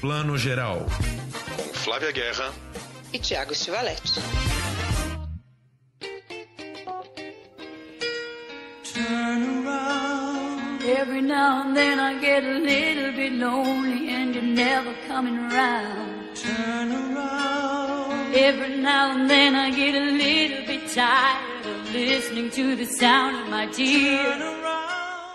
[0.00, 0.86] Plano Geral.
[1.56, 2.52] Com Flávia Guerra
[3.12, 4.20] e Tiago Stivaletti.
[8.94, 10.82] Turn around.
[10.84, 16.36] Every now and then I get a little bit lonely and you're never coming around.
[16.36, 18.34] Turn around.
[18.36, 23.36] Every now and then I get a little bit tired of listening to the sound
[23.42, 24.42] of my tears.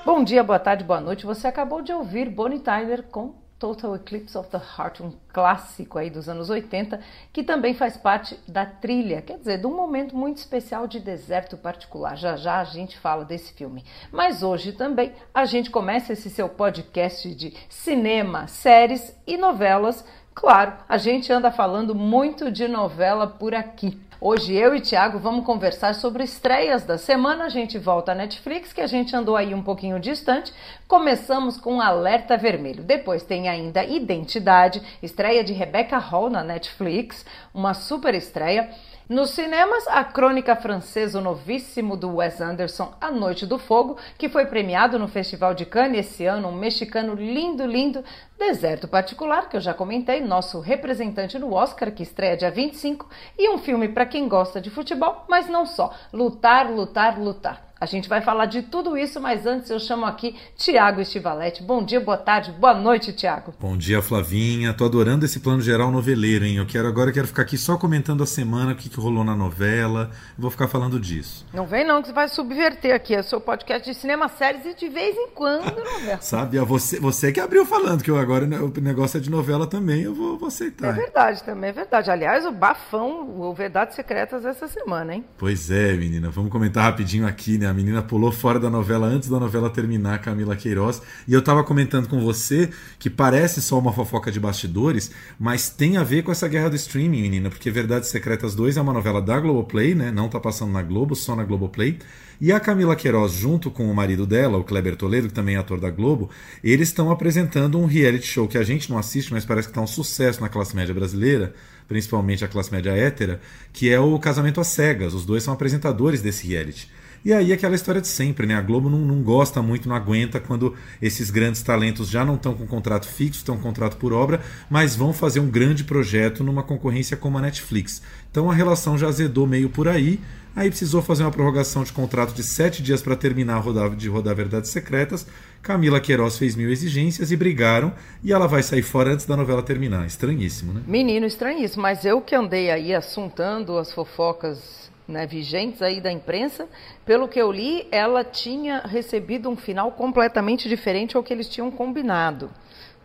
[0.06, 1.26] Bom dia, boa tarde, boa noite.
[1.26, 6.10] Você acabou de ouvir Bonnie Tyler com Total Eclipse of the Heart, um clássico aí
[6.10, 7.00] dos anos 80,
[7.32, 11.56] que também faz parte da trilha, quer dizer, de um momento muito especial de deserto
[11.56, 12.18] particular.
[12.18, 13.86] Já já a gente fala desse filme.
[14.12, 20.06] Mas hoje também a gente começa esse seu podcast de cinema, séries e novelas.
[20.36, 23.98] Claro, a gente anda falando muito de novela por aqui.
[24.26, 27.44] Hoje eu e Tiago vamos conversar sobre estreias da semana.
[27.44, 30.54] A gente volta à Netflix, que a gente andou aí um pouquinho distante.
[30.88, 32.86] Começamos com Alerta Vermelho.
[32.86, 38.70] Depois tem ainda Identidade, estreia de Rebecca Hall na Netflix, uma super estreia.
[39.10, 44.30] Nos cinemas, a crônica francesa, o novíssimo do Wes Anderson, A Noite do Fogo, que
[44.30, 48.02] foi premiado no Festival de Cannes esse ano, um mexicano lindo, lindo,
[48.40, 53.50] Deserto Particular, que eu já comentei, nosso representante no Oscar, que estreia dia 25, e
[53.50, 57.73] um filme para quem gosta de futebol, mas não só, Lutar, Lutar, Lutar.
[57.84, 61.62] A gente vai falar de tudo isso, mas antes eu chamo aqui Tiago Estivalete.
[61.62, 63.54] Bom dia, boa tarde, boa noite, Tiago.
[63.60, 64.74] Bom dia, Flavinha.
[64.74, 66.56] Tô adorando esse plano geral noveleiro, hein?
[66.56, 69.26] Eu quero agora eu quero ficar aqui só comentando a semana, o que, que rolou
[69.26, 70.12] na novela.
[70.38, 71.46] Vou ficar falando disso.
[71.54, 73.16] Não vem não, que você vai subverter aqui.
[73.16, 76.22] É o seu podcast de cinema, séries e de vez em quando novela.
[76.22, 80.04] Sabe, você, você que abriu falando que eu agora o negócio é de novela também,
[80.04, 80.88] eu vou, vou aceitar.
[80.88, 82.10] É verdade, também é verdade.
[82.10, 85.26] Aliás, o bafão, o Verdades Secretas essa semana, hein?
[85.38, 86.30] Pois é, menina.
[86.30, 87.73] Vamos comentar rapidinho aqui, né?
[87.74, 91.02] A menina pulou fora da novela antes da novela terminar, Camila Queiroz.
[91.28, 95.98] E eu tava comentando com você que parece só uma fofoca de bastidores, mas tem
[95.98, 99.20] a ver com essa guerra do streaming, menina, porque Verdades Secretas 2 é uma novela
[99.20, 100.12] da Globoplay, né?
[100.12, 101.98] Não tá passando na Globo, só na Globoplay.
[102.40, 105.58] E a Camila Queiroz, junto com o marido dela, o Kleber Toledo, que também é
[105.58, 106.30] ator da Globo,
[106.64, 109.82] eles estão apresentando um reality show que a gente não assiste, mas parece que está
[109.82, 111.56] um sucesso na classe média brasileira,
[111.88, 113.42] principalmente a classe média hétera,
[113.72, 115.16] que é o Casamento às Cegas.
[115.16, 116.88] Os dois são apresentadores desse reality.
[117.26, 118.56] E aí aquela história de sempre, né?
[118.56, 122.54] A Globo não, não gosta muito, não aguenta quando esses grandes talentos já não estão
[122.54, 126.64] com contrato fixo, estão com contrato por obra, mas vão fazer um grande projeto numa
[126.64, 128.02] concorrência como a Netflix.
[128.30, 130.20] Então a relação já azedou meio por aí.
[130.56, 134.36] Aí precisou fazer uma prorrogação de contrato de sete dias para terminar a de rodar
[134.36, 135.26] Verdades Secretas.
[135.64, 137.92] Camila Queiroz fez mil exigências e brigaram.
[138.24, 140.06] E ela vai sair fora antes da novela terminar.
[140.06, 140.84] Estranhíssimo, né?
[140.86, 141.82] Menino, estranhíssimo.
[141.82, 146.68] Mas eu que andei aí assuntando as fofocas né, vigentes aí da imprensa,
[147.06, 151.70] pelo que eu li, ela tinha recebido um final completamente diferente ao que eles tinham
[151.70, 152.50] combinado.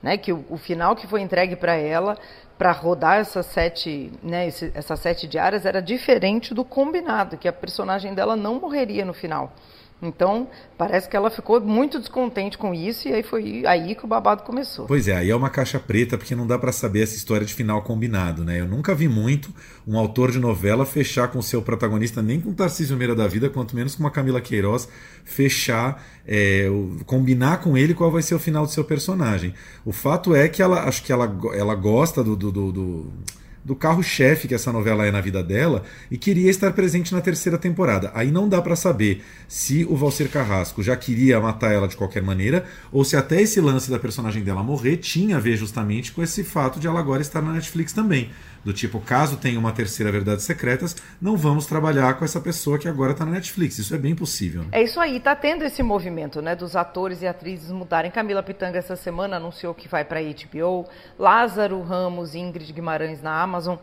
[0.01, 2.17] Né, que o, o final que foi entregue para ela
[2.57, 7.53] para rodar essas sete, né, esse, essas sete diárias era diferente do combinado, que a
[7.53, 9.53] personagem dela não morreria no final.
[10.01, 14.09] Então, parece que ela ficou muito descontente com isso e aí foi aí que o
[14.09, 14.87] babado começou.
[14.87, 17.53] Pois é, aí é uma caixa preta porque não dá para saber essa história de
[17.53, 18.61] final combinado, né?
[18.61, 19.53] Eu nunca vi muito
[19.87, 23.51] um autor de novela fechar com o seu protagonista, nem com Tarcísio Meira da Vida,
[23.51, 24.89] quanto menos com uma Camila Queiroz,
[25.25, 26.69] fechar, é,
[27.05, 29.53] combinar com ele qual vai ser o final do seu personagem.
[29.85, 33.13] O fato é que ela, acho que ela, ela gosta do, do, do, do
[33.69, 37.59] do carro-chefe que essa novela é na vida dela e queria estar presente na terceira
[37.59, 38.11] temporada.
[38.15, 42.23] Aí não dá para saber se o Valcer Carrasco já queria matar ela de qualquer
[42.23, 46.23] maneira ou se até esse lance da personagem dela morrer tinha a ver justamente com
[46.23, 48.31] esse fato de ela agora estar na Netflix também.
[48.65, 52.89] Do tipo, caso tenha uma terceira Verdades Secretas, não vamos trabalhar com essa pessoa que
[52.89, 53.79] agora está na Netflix.
[53.79, 54.63] Isso é bem possível.
[54.63, 54.69] Né?
[54.73, 58.11] É isso aí, tá tendo esse movimento, né, dos atores e atrizes mudarem.
[58.11, 60.87] Camila Pitanga essa semana anunciou que vai para HBO,
[61.19, 63.77] Lázaro Ramos e Ingrid Guimarães na Amazon.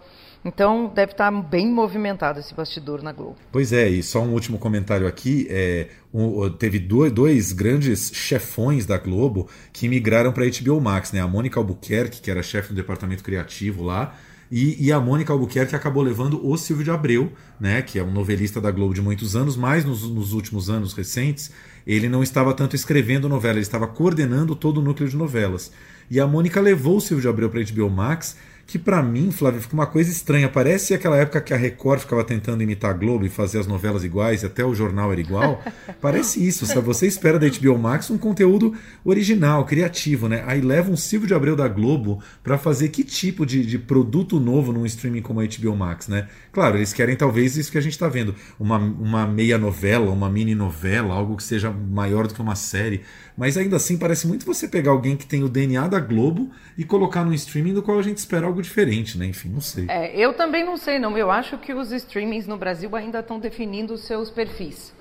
[0.46, 3.35] Então deve estar tá bem movimentado esse bastidor na Globo.
[3.52, 5.47] Pois é, e só um último comentário aqui.
[5.50, 11.19] É, um, teve dois, dois, grandes chefões da Globo que migraram para HBO Max, né?
[11.19, 14.16] A Mônica Albuquerque, que era chefe do departamento criativo lá,
[14.52, 18.12] e, e, a Mônica Albuquerque acabou levando o Silvio de Abreu, né, que é um
[18.12, 21.52] novelista da Globo de muitos anos, mas nos, nos últimos anos recentes
[21.86, 25.72] ele não estava tanto escrevendo novela, ele estava coordenando todo o núcleo de novelas.
[26.09, 29.32] E a Mônica levou o Silvio de Abreu para a HBO Max, que para mim,
[29.32, 30.50] Flávio, fica uma coisa estranha.
[30.50, 34.03] Parece aquela época que a Record ficava tentando imitar a Globo e fazer as novelas
[34.03, 35.62] iguais, e até o jornal era igual.
[36.02, 36.82] Parece isso, sabe?
[36.82, 38.73] Você espera da HBO Max um conteúdo
[39.03, 40.44] original, criativo, né?
[40.47, 44.40] Aí leva um Silvio de Abreu da Globo para fazer que tipo de, de produto
[44.40, 46.28] novo num streaming como a HBO Max, né?
[46.52, 50.29] Claro, eles querem talvez isso que a gente está vendo, uma, uma meia novela, uma
[50.29, 53.02] mini novela, algo que seja maior do que uma série.
[53.38, 56.84] Mas ainda assim parece muito você pegar alguém que tem o DNA da Globo e
[56.84, 59.25] colocar no streaming do qual a gente espera algo diferente, né?
[59.25, 59.85] Enfim, não sei.
[59.90, 61.17] É, eu também não sei, não.
[61.17, 64.93] Eu acho que os streamings no Brasil ainda estão definindo os seus perfis.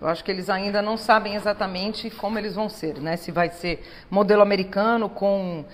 [0.00, 3.16] Eu acho que eles ainda não sabem exatamente como eles vão ser, né?
[3.16, 5.64] Se vai ser modelo americano com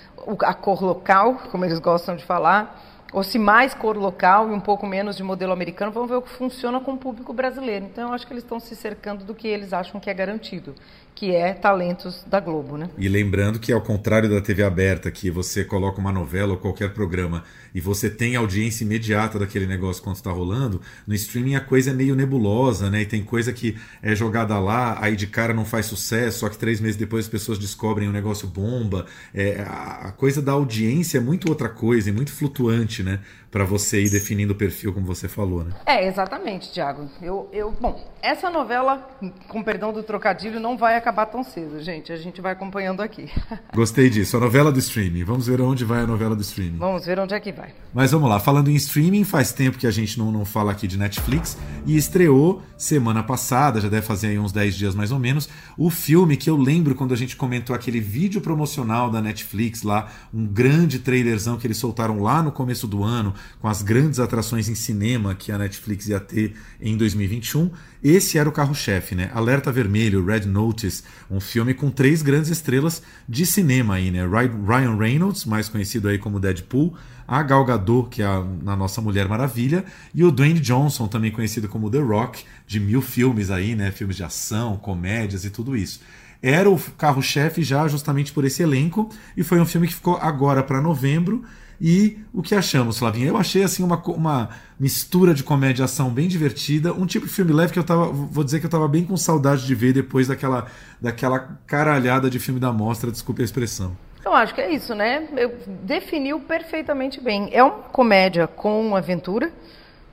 [0.41, 2.81] a cor local, como eles gostam de falar,
[3.13, 6.23] ou se mais cor local e um pouco menos de modelo americano, vamos ver o
[6.23, 7.85] que funciona com o público brasileiro.
[7.85, 10.75] Então, eu acho que eles estão se cercando do que eles acham que é garantido
[11.15, 12.91] que é talentos da Globo, né?
[12.99, 16.93] E lembrando que ao contrário da TV aberta, que você coloca uma novela ou qualquer
[16.93, 17.45] programa
[17.75, 21.95] e você tem audiência imediata daquele negócio quando está rolando, no streaming a coisa é
[21.95, 23.03] meio nebulosa, né?
[23.03, 26.59] E tem coisa que é jogada lá, aí de cara não faz sucesso, só que
[26.59, 29.07] três meses depois as pessoas descobrem o negócio bomba.
[29.33, 33.21] É, a coisa da audiência é muito outra coisa, é muito flutuante, né?
[33.55, 35.71] Para você ir definindo o perfil, como você falou, né?
[35.87, 37.09] É, exatamente, Tiago.
[37.23, 39.09] Eu, eu, bom, essa novela,
[39.47, 42.13] com perdão do trocadilho, não vai acabar tão cedo, gente.
[42.13, 43.31] A gente vai acompanhando aqui.
[43.73, 44.37] Gostei disso.
[44.37, 45.23] A novela do streaming.
[45.23, 46.79] Vamos ver onde vai a novela do streaming.
[46.79, 47.73] Vamos ver onde é que vai.
[47.95, 48.41] Mas vamos lá.
[48.41, 51.57] Falando em streaming, faz tempo que a gente não, não fala aqui de Netflix
[51.87, 55.49] e estreou semana passada, já deve fazer aí uns 10 dias mais ou menos,
[55.79, 60.09] o filme que eu lembro quando a gente comentou aquele vídeo promocional da Netflix lá,
[60.33, 64.69] um grande trailerzão que eles soltaram lá no começo do ano, com as grandes atrações
[64.69, 67.71] em cinema que a Netflix ia ter em 2021.
[68.03, 69.31] Esse era o carro-chefe, né?
[69.33, 74.21] Alerta Vermelho, Red Notice, um filme com três grandes estrelas de cinema aí, né?
[74.27, 76.95] Ryan Reynolds, mais conhecido aí como Deadpool,
[77.27, 78.43] a Gal Gadot, que é a,
[78.77, 83.51] nossa Mulher Maravilha, e o Dwayne Johnson, também conhecido como The Rock, de mil filmes
[83.51, 83.91] aí, né?
[83.91, 86.01] Filmes de ação, comédias e tudo isso
[86.47, 90.63] era o carro-chefe já justamente por esse elenco e foi um filme que ficou agora
[90.63, 91.43] para novembro
[91.81, 93.29] e o que achamos, Flavinha?
[93.29, 94.49] Eu achei assim uma, uma
[94.79, 98.45] mistura de comédia ação bem divertida, um tipo de filme leve que eu tava, vou
[98.45, 100.67] dizer que eu tava bem com saudade de ver depois daquela,
[101.01, 103.97] daquela caralhada de filme da mostra, desculpe a expressão.
[104.25, 105.29] Eu acho que é isso, né?
[105.37, 107.51] Eu definiu perfeitamente bem.
[107.53, 109.53] É uma comédia com aventura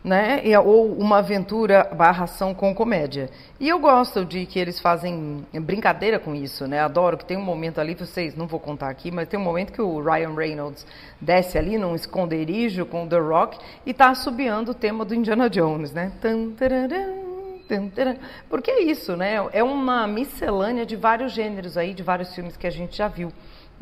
[0.04, 0.42] né?
[0.60, 3.30] ou uma aventura barra ação com comédia.
[3.60, 6.80] E eu gosto de que eles fazem brincadeira com isso, né?
[6.80, 9.72] Adoro que tem um momento ali, vocês não vou contar aqui, mas tem um momento
[9.72, 10.86] que o Ryan Reynolds
[11.20, 15.50] desce ali num esconderijo com o The Rock e está assobiando o tema do Indiana
[15.50, 16.12] Jones, né?
[18.50, 19.36] Porque é isso, né?
[19.54, 23.32] É uma miscelânea de vários gêneros aí, de vários filmes que a gente já viu.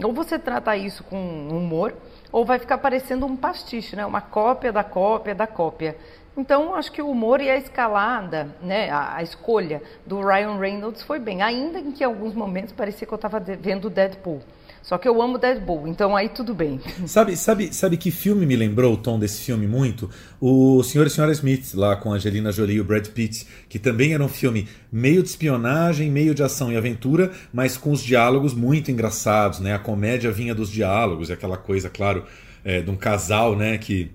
[0.04, 1.18] Ou você trata isso com
[1.50, 1.94] humor,
[2.31, 4.06] ou vai ficar parecendo um pastiche, né?
[4.06, 5.98] Uma cópia da cópia da cópia.
[6.38, 11.02] Então, acho que o humor e a escalada, né, a, a, escolha do Ryan Reynolds
[11.02, 14.42] foi bem, ainda em que em alguns momentos parecia que eu estava vendo Deadpool.
[14.81, 16.80] Só que eu amo Deadpool, então aí tudo bem.
[17.06, 20.10] Sabe, sabe, sabe que filme me lembrou o tom desse filme muito?
[20.40, 24.14] O Senhor e Senhora Smith, lá com Angelina Jolie e o Brad Pitt, que também
[24.14, 28.54] era um filme meio de espionagem, meio de ação e aventura, mas com os diálogos
[28.54, 29.74] muito engraçados, né?
[29.74, 32.24] A comédia vinha dos diálogos, aquela coisa, claro,
[32.64, 34.12] é, de um casal, né, que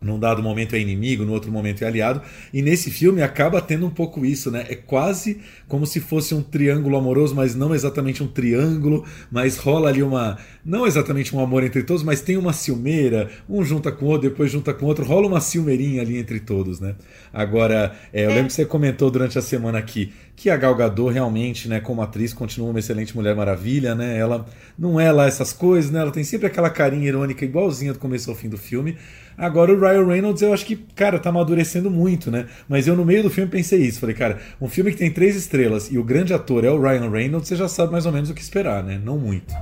[0.00, 2.22] num dado momento é inimigo, no outro momento é aliado.
[2.52, 4.64] E nesse filme acaba tendo um pouco isso, né?
[4.68, 9.88] É quase como se fosse um triângulo amoroso, mas não exatamente um triângulo, mas rola
[9.88, 10.38] ali uma.
[10.64, 14.28] Não exatamente um amor entre todos, mas tem uma ciumeira, um junta com o outro,
[14.28, 16.94] depois junta com o outro, rola uma ciumeirinha ali entre todos, né?
[17.32, 21.12] Agora, é, eu lembro que você comentou durante a semana aqui que a Gal Gadot
[21.12, 24.16] realmente, né, como atriz, continua uma excelente Mulher Maravilha, né?
[24.16, 24.46] Ela
[24.78, 26.00] não é lá essas coisas, né?
[26.00, 28.96] Ela tem sempre aquela carinha irônica igualzinha do começo ao fim do filme.
[29.36, 32.46] Agora o Ryan Reynolds, eu acho que, cara, tá amadurecendo muito, né?
[32.68, 34.00] Mas eu no meio do filme pensei isso.
[34.00, 37.10] Falei, cara, um filme que tem três estrelas e o grande ator é o Ryan
[37.10, 39.00] Reynolds, você já sabe mais ou menos o que esperar, né?
[39.02, 39.54] Não muito.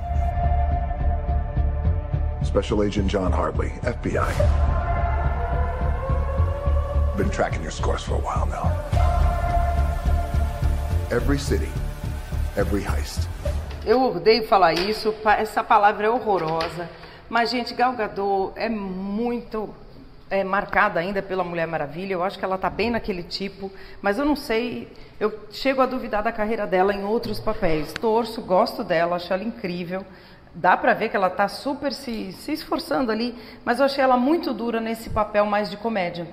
[2.43, 4.33] Special Agent John Hartley, FBI.
[7.15, 8.71] Been tracking your scores for a while now.
[11.11, 11.69] Every city,
[12.57, 13.27] every heist.
[13.85, 16.89] Eu odeio falar isso, essa palavra é horrorosa.
[17.29, 19.69] Mas, gente, Gal Gadot é muito
[20.29, 22.13] é, marcada ainda pela Mulher Maravilha.
[22.13, 23.71] Eu acho que ela está bem naquele tipo,
[24.01, 24.91] mas eu não sei.
[25.19, 27.93] Eu chego a duvidar da carreira dela em outros papéis.
[27.93, 30.03] Torço, gosto dela, acho ela incrível.
[30.55, 34.17] Dá para ver que ela está super se, se esforçando ali, mas eu achei ela
[34.17, 36.27] muito dura nesse papel mais de comédia.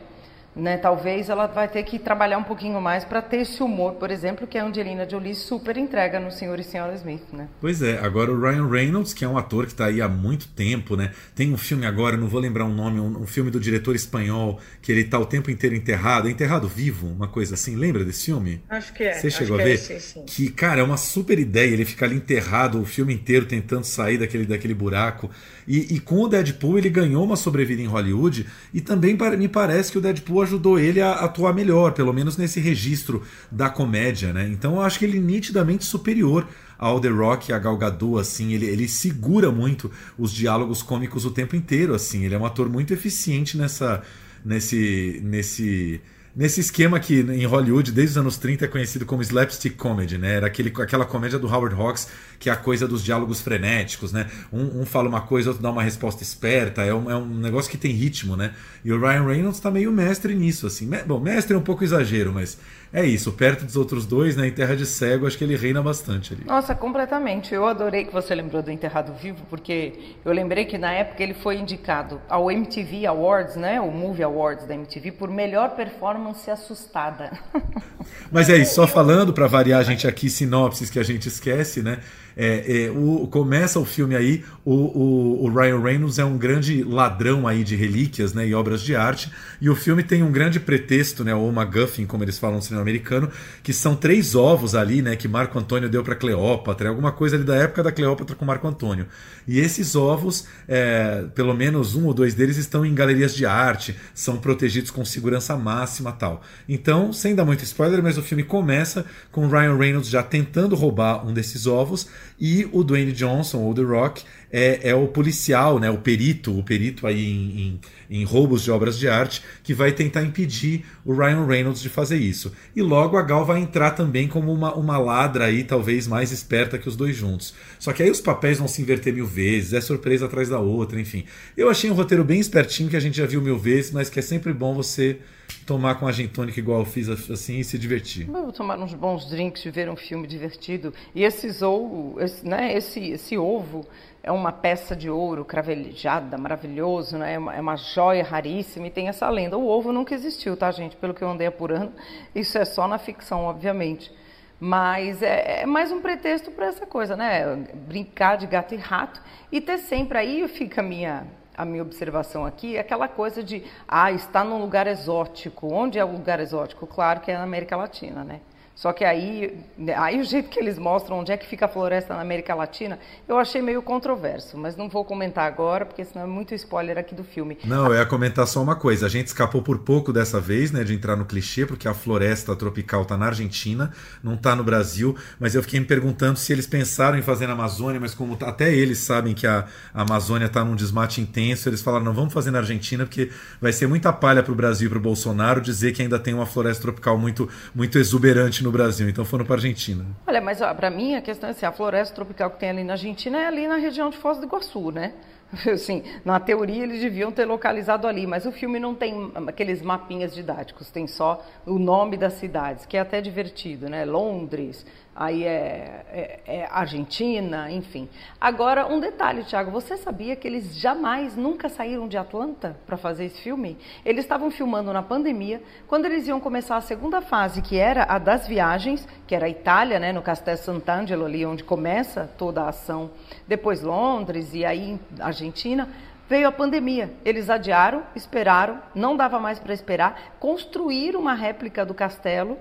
[0.56, 0.78] Né?
[0.78, 4.46] Talvez ela vai ter que trabalhar um pouquinho mais para ter esse humor, por exemplo,
[4.46, 7.46] que a Angelina Jolie super entrega no Senhor e Senhora Smith, né?
[7.60, 10.48] Pois é, agora o Ryan Reynolds, que é um ator que está aí há muito
[10.48, 11.12] tempo, né?
[11.34, 13.94] Tem um filme agora, não vou lembrar o um nome, um, um, filme do diretor
[13.94, 17.76] espanhol, que ele está o tempo inteiro enterrado, é enterrado vivo, uma coisa assim.
[17.76, 18.62] Lembra desse filme?
[18.70, 19.12] Acho que é.
[19.12, 19.74] Você chegou a é ver?
[19.74, 20.24] É, sim, sim.
[20.26, 24.16] Que, cara, é uma super ideia, ele fica ali enterrado o filme inteiro tentando sair
[24.16, 25.30] daquele, daquele buraco.
[25.68, 29.90] E, e, com o Deadpool ele ganhou uma sobrevida em Hollywood e também me parece
[29.90, 34.48] que o Deadpool ajudou ele a atuar melhor, pelo menos nesse registro da comédia, né?
[34.48, 36.46] Então eu acho que ele é nitidamente superior
[36.78, 41.30] ao The Rock a Gal Gadot, assim, ele, ele segura muito os diálogos cômicos o
[41.30, 44.02] tempo inteiro, assim, ele é um ator muito eficiente nessa
[44.44, 46.00] nesse nesse
[46.36, 50.34] nesse esquema que em Hollywood, desde os anos 30, é conhecido como slapstick comedy, né?
[50.34, 54.26] Era aquele, aquela comédia do Howard Hawks, que é a coisa dos diálogos frenéticos, né?
[54.52, 57.70] Um, um fala uma coisa, outro dá uma resposta esperta, é um, é um negócio
[57.70, 58.52] que tem ritmo, né?
[58.84, 60.90] E o Ryan Reynolds tá meio mestre nisso, assim.
[61.06, 62.58] Bom, mestre é um pouco exagero, mas
[62.96, 65.82] é isso, perto dos outros dois, né, em Terra de Cego, acho que ele reina
[65.82, 66.44] bastante ali.
[66.46, 67.54] Nossa, completamente.
[67.54, 69.92] Eu adorei que você lembrou do Enterrado Vivo, porque
[70.24, 74.66] eu lembrei que na época ele foi indicado ao MTV Awards, né, o Movie Awards
[74.66, 77.38] da MTV, por melhor performance assustada.
[78.32, 81.82] Mas é isso, só falando para variar a gente aqui sinopses que a gente esquece,
[81.82, 81.98] né?
[82.38, 86.84] É, é, o, começa o filme aí, o, o, o, Ryan Reynolds é um grande
[86.84, 90.60] ladrão aí de relíquias né, e obras de arte, e o filme tem um grande
[90.60, 93.30] pretexto, né, ou MacGuffin, como eles falam no cinema americano,
[93.62, 97.44] que são três ovos ali, né, que Marco Antônio deu para Cleópatra, alguma coisa ali
[97.44, 99.06] da época da Cleópatra com Marco Antônio.
[99.48, 103.96] E esses ovos, é, pelo menos um ou dois deles, estão em galerias de arte,
[104.12, 106.42] são protegidos com segurança máxima tal.
[106.68, 111.26] Então, sem dar muito spoiler, mas o filme começa com Ryan Reynolds já tentando roubar
[111.26, 115.90] um desses ovos e o Dwayne Johnson, ou The Rock, é, é o policial, né,
[115.90, 119.92] o perito, o perito aí em, em, em, roubos de obras de arte, que vai
[119.92, 122.52] tentar impedir o Ryan Reynolds de fazer isso.
[122.74, 126.78] E logo a Gal vai entrar também como uma, uma ladra aí, talvez mais esperta
[126.78, 127.54] que os dois juntos.
[127.78, 131.00] Só que aí os papéis vão se inverter mil vezes, é surpresa atrás da outra,
[131.00, 131.24] enfim.
[131.56, 134.18] Eu achei um roteiro bem espertinho que a gente já viu mil vezes, mas que
[134.18, 135.18] é sempre bom você
[135.64, 138.26] tomar com a gin tônica igual eu fiz assim e se divertir.
[138.26, 140.92] Vou tomar uns bons drinks e ver um filme divertido.
[141.14, 143.86] E esses ovo, esse, né, esse, esse ovo
[144.26, 147.34] é uma peça de ouro cravelejada, maravilhoso, né?
[147.34, 149.56] É uma, é uma joia raríssima e tem essa lenda.
[149.56, 150.96] O ovo nunca existiu, tá, gente?
[150.96, 151.92] Pelo que eu andei apurando,
[152.34, 154.12] isso é só na ficção, obviamente.
[154.58, 157.54] Mas é, é mais um pretexto para essa coisa, né?
[157.86, 161.24] Brincar de gato e rato e ter sempre aí fica a minha
[161.56, 165.72] a minha observação aqui aquela coisa de, ah, está num lugar exótico.
[165.72, 166.84] Onde é o lugar exótico?
[166.86, 168.40] Claro que é na América Latina, né?
[168.76, 169.58] Só que aí,
[169.96, 172.98] aí o jeito que eles mostram onde é que fica a floresta na América Latina,
[173.26, 177.14] eu achei meio controverso, mas não vou comentar agora, porque senão é muito spoiler aqui
[177.14, 177.56] do filme.
[177.64, 179.06] Não, eu ia comentar só uma coisa.
[179.06, 182.54] A gente escapou por pouco dessa vez, né, de entrar no clichê, porque a floresta
[182.54, 183.90] tropical está na Argentina,
[184.22, 187.54] não está no Brasil, mas eu fiquei me perguntando se eles pensaram em fazer na
[187.54, 189.64] Amazônia, mas como até eles sabem que a,
[189.94, 193.86] Amazônia está num desmate intenso, eles falaram, não, vamos fazer na Argentina, porque vai ser
[193.86, 196.82] muita palha para o Brasil e para o Bolsonaro dizer que ainda tem uma floresta
[196.82, 200.04] tropical muito, muito exuberante no Brasil, então foram para a Argentina.
[200.26, 202.94] Olha, mas para mim a questão é assim, a floresta tropical que tem ali na
[202.94, 205.12] Argentina é ali na região de Foz do Iguaçu, né?
[205.72, 210.34] Assim, na teoria eles deviam ter localizado ali, mas o filme não tem aqueles mapinhas
[210.34, 214.04] didáticos, tem só o nome das cidades, que é até divertido, né?
[214.04, 214.84] Londres,
[215.16, 218.06] aí é, é, é, Argentina, enfim.
[218.38, 223.24] Agora, um detalhe, Thiago, você sabia que eles jamais, nunca saíram de Atlanta para fazer
[223.24, 223.78] esse filme?
[224.04, 228.18] Eles estavam filmando na pandemia, quando eles iam começar a segunda fase, que era a
[228.18, 232.68] das viagens, que era a Itália, né, no Castel Sant'Angelo, ali onde começa toda a
[232.68, 233.10] ação,
[233.48, 235.00] depois Londres e aí
[235.36, 235.88] Argentina,
[236.28, 237.14] Veio a pandemia.
[237.24, 242.58] Eles adiaram, esperaram, não dava mais para esperar, construíram uma réplica do castelo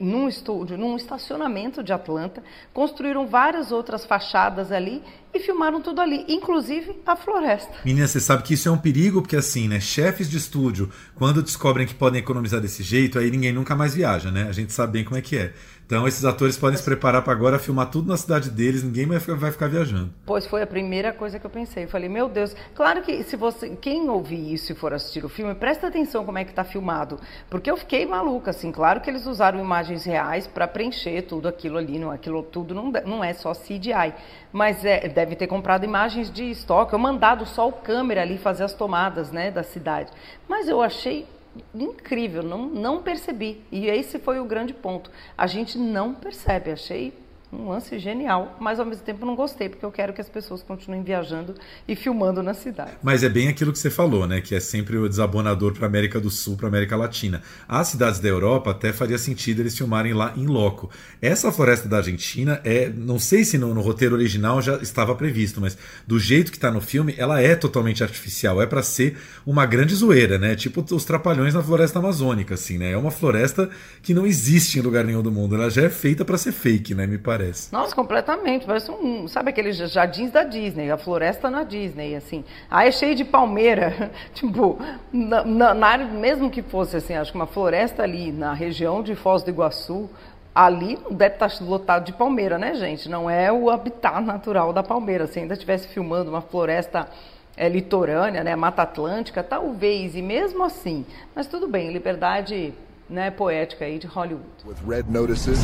[0.00, 5.02] num estúdio, num estacionamento de Atlanta, construíram várias outras fachadas ali
[5.34, 7.72] e filmaram tudo ali, inclusive a floresta.
[7.84, 11.42] Menina, você sabe que isso é um perigo, porque assim, né, chefes de estúdio, quando
[11.42, 14.46] descobrem que podem economizar desse jeito, aí ninguém nunca mais viaja, né?
[14.48, 15.52] A gente sabe bem como é que é.
[15.86, 19.20] Então esses atores podem se preparar para agora filmar tudo na cidade deles, ninguém vai
[19.20, 20.12] ficar, vai ficar viajando.
[20.26, 21.84] Pois foi a primeira coisa que eu pensei.
[21.84, 25.28] Eu falei, meu Deus, claro que se você, quem ouvir isso e for assistir o
[25.28, 28.72] filme, presta atenção como é que está filmado, porque eu fiquei maluca, assim.
[28.72, 32.90] Claro que eles usaram imagens reais para preencher tudo aquilo ali, não, aquilo tudo não,
[33.04, 34.12] não é só CGI,
[34.52, 38.64] mas é, deve ter comprado imagens de estoque, ou mandado só o câmera ali fazer
[38.64, 40.10] as tomadas, né, da cidade.
[40.48, 41.26] Mas eu achei
[41.74, 43.62] incrível, não, não percebi.
[43.70, 45.10] E esse foi o grande ponto.
[45.36, 47.12] A gente não percebe, achei
[47.56, 50.62] um lance genial, mas ao mesmo tempo não gostei, porque eu quero que as pessoas
[50.62, 51.54] continuem viajando
[51.88, 52.92] e filmando na cidade.
[53.02, 54.40] Mas é bem aquilo que você falou, né?
[54.40, 57.42] Que é sempre o desabonador para América do Sul, para América Latina.
[57.66, 60.90] As cidades da Europa até faria sentido eles filmarem lá em loco.
[61.20, 65.60] Essa floresta da Argentina é, não sei se no, no roteiro original já estava previsto,
[65.60, 68.60] mas do jeito que está no filme, ela é totalmente artificial.
[68.60, 70.54] É para ser uma grande zoeira, né?
[70.54, 72.92] Tipo os trapalhões na floresta amazônica, assim, né?
[72.92, 73.68] É uma floresta
[74.02, 75.54] que não existe em lugar nenhum do mundo.
[75.54, 77.06] Ela já é feita para ser fake, né?
[77.06, 77.45] Me parece.
[77.72, 78.66] Nossa, completamente.
[78.66, 82.44] Parece um, sabe aqueles jardins da Disney, a floresta na Disney, assim.
[82.70, 84.78] Aí é cheio de palmeira, tipo,
[85.12, 89.02] na, na, na área, mesmo que fosse assim, acho que uma floresta ali na região
[89.02, 90.08] de Foz do Iguaçu,
[90.54, 93.08] ali deve estar lotado de palmeira, né, gente?
[93.08, 95.26] Não é o habitat natural da palmeira.
[95.26, 97.08] Se ainda estivesse filmando uma floresta
[97.56, 101.04] é, litorânea, né, Mata Atlântica, talvez, e mesmo assim.
[101.34, 102.72] Mas tudo bem, liberdade
[103.08, 104.46] né, poética aí de Hollywood.
[104.64, 105.58] With red notices,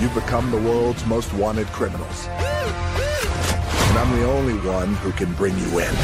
[0.00, 2.28] you become the world's most wanted criminals.
[2.28, 5.94] And I'm the only one who can bring you in.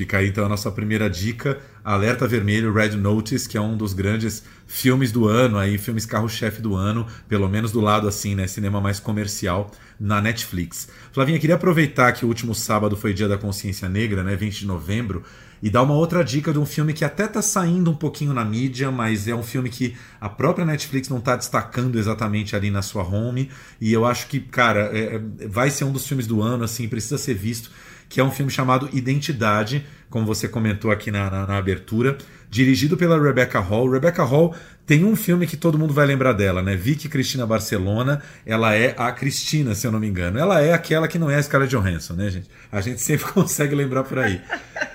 [0.00, 3.92] Fica aí então a nossa primeira dica, Alerta Vermelho, Red Notice, que é um dos
[3.92, 8.46] grandes filmes do ano, aí filmes carro-chefe do ano, pelo menos do lado assim, né,
[8.46, 10.88] cinema mais comercial na Netflix.
[11.12, 14.66] Flavinha, queria aproveitar que o último sábado foi Dia da Consciência Negra, né, 20 de
[14.66, 15.22] novembro,
[15.62, 18.44] e dar uma outra dica de um filme que até tá saindo um pouquinho na
[18.44, 22.82] mídia, mas é um filme que a própria Netflix não tá destacando exatamente ali na
[22.82, 23.50] sua home,
[23.80, 26.88] e eu acho que, cara, é, é vai ser um dos filmes do ano, assim,
[26.88, 27.70] precisa ser visto
[28.10, 32.18] que é um filme chamado Identidade, como você comentou aqui na, na, na abertura,
[32.50, 33.88] dirigido pela Rebecca Hall.
[33.88, 34.52] Rebecca Hall
[34.90, 36.74] tem um filme que todo mundo vai lembrar dela, né?
[36.74, 38.20] Vicky Cristina Barcelona.
[38.44, 40.36] Ela é a Cristina, se eu não me engano.
[40.36, 42.50] Ela é aquela que não é a Scarlett Johansson, né, gente?
[42.72, 44.42] A gente sempre consegue lembrar por aí.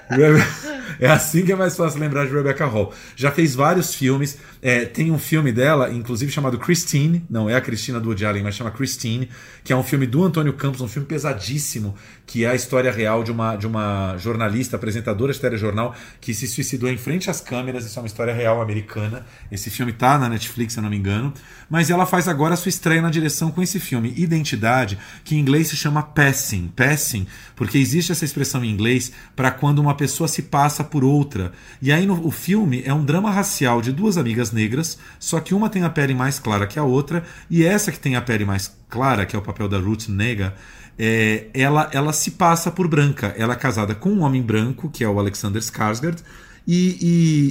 [0.99, 2.93] É assim que é mais fácil lembrar de Rebecca Hall.
[3.15, 4.37] Já fez vários filmes.
[4.61, 7.23] É, tem um filme dela, inclusive chamado Christine.
[7.29, 9.29] Não é a Cristina do Woody Allen, mas chama Christine,
[9.63, 13.23] que é um filme do Antônio Campos, um filme pesadíssimo, que é a história real
[13.23, 17.85] de uma, de uma jornalista, apresentadora de telejornal, que se suicidou em frente às câmeras.
[17.85, 19.25] Isso é uma história real americana.
[19.51, 21.33] Esse filme tá na Netflix, se eu não me engano.
[21.69, 25.39] Mas ela faz agora a sua estreia na direção com esse filme, Identidade, que em
[25.39, 26.71] inglês se chama Passing.
[26.75, 27.25] Passing,
[27.55, 31.51] porque existe essa expressão em inglês para quando uma pessoa se passa por outra.
[31.81, 35.53] E aí no, o filme é um drama racial de duas amigas negras, só que
[35.53, 38.45] uma tem a pele mais clara que a outra, e essa que tem a pele
[38.45, 40.53] mais clara, que é o papel da Ruth Nega,
[40.97, 43.33] é, ela, ela se passa por branca.
[43.37, 46.23] Ela é casada com um homem branco, que é o Alexander Skarsgård,
[46.67, 46.97] e,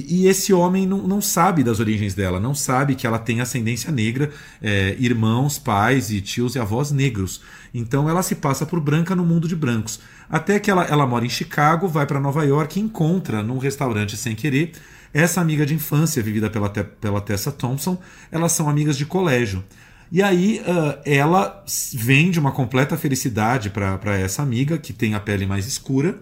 [0.09, 3.39] e, e, esse homem não, não, sabe das origens dela, não sabe que ela tem
[3.39, 4.29] ascendência negra,
[4.61, 7.41] é, irmãos, pais e tios e avós negros.
[7.73, 10.01] Então ela se passa por branca no mundo de brancos.
[10.29, 14.17] Até que ela, ela mora em Chicago, vai para Nova York e encontra num restaurante
[14.17, 14.73] sem querer
[15.13, 17.97] essa amiga de infância, vivida pela, pela Tessa Thompson.
[18.29, 19.63] Elas são amigas de colégio.
[20.11, 25.45] E aí uh, ela vende uma completa felicidade para essa amiga, que tem a pele
[25.45, 26.19] mais escura.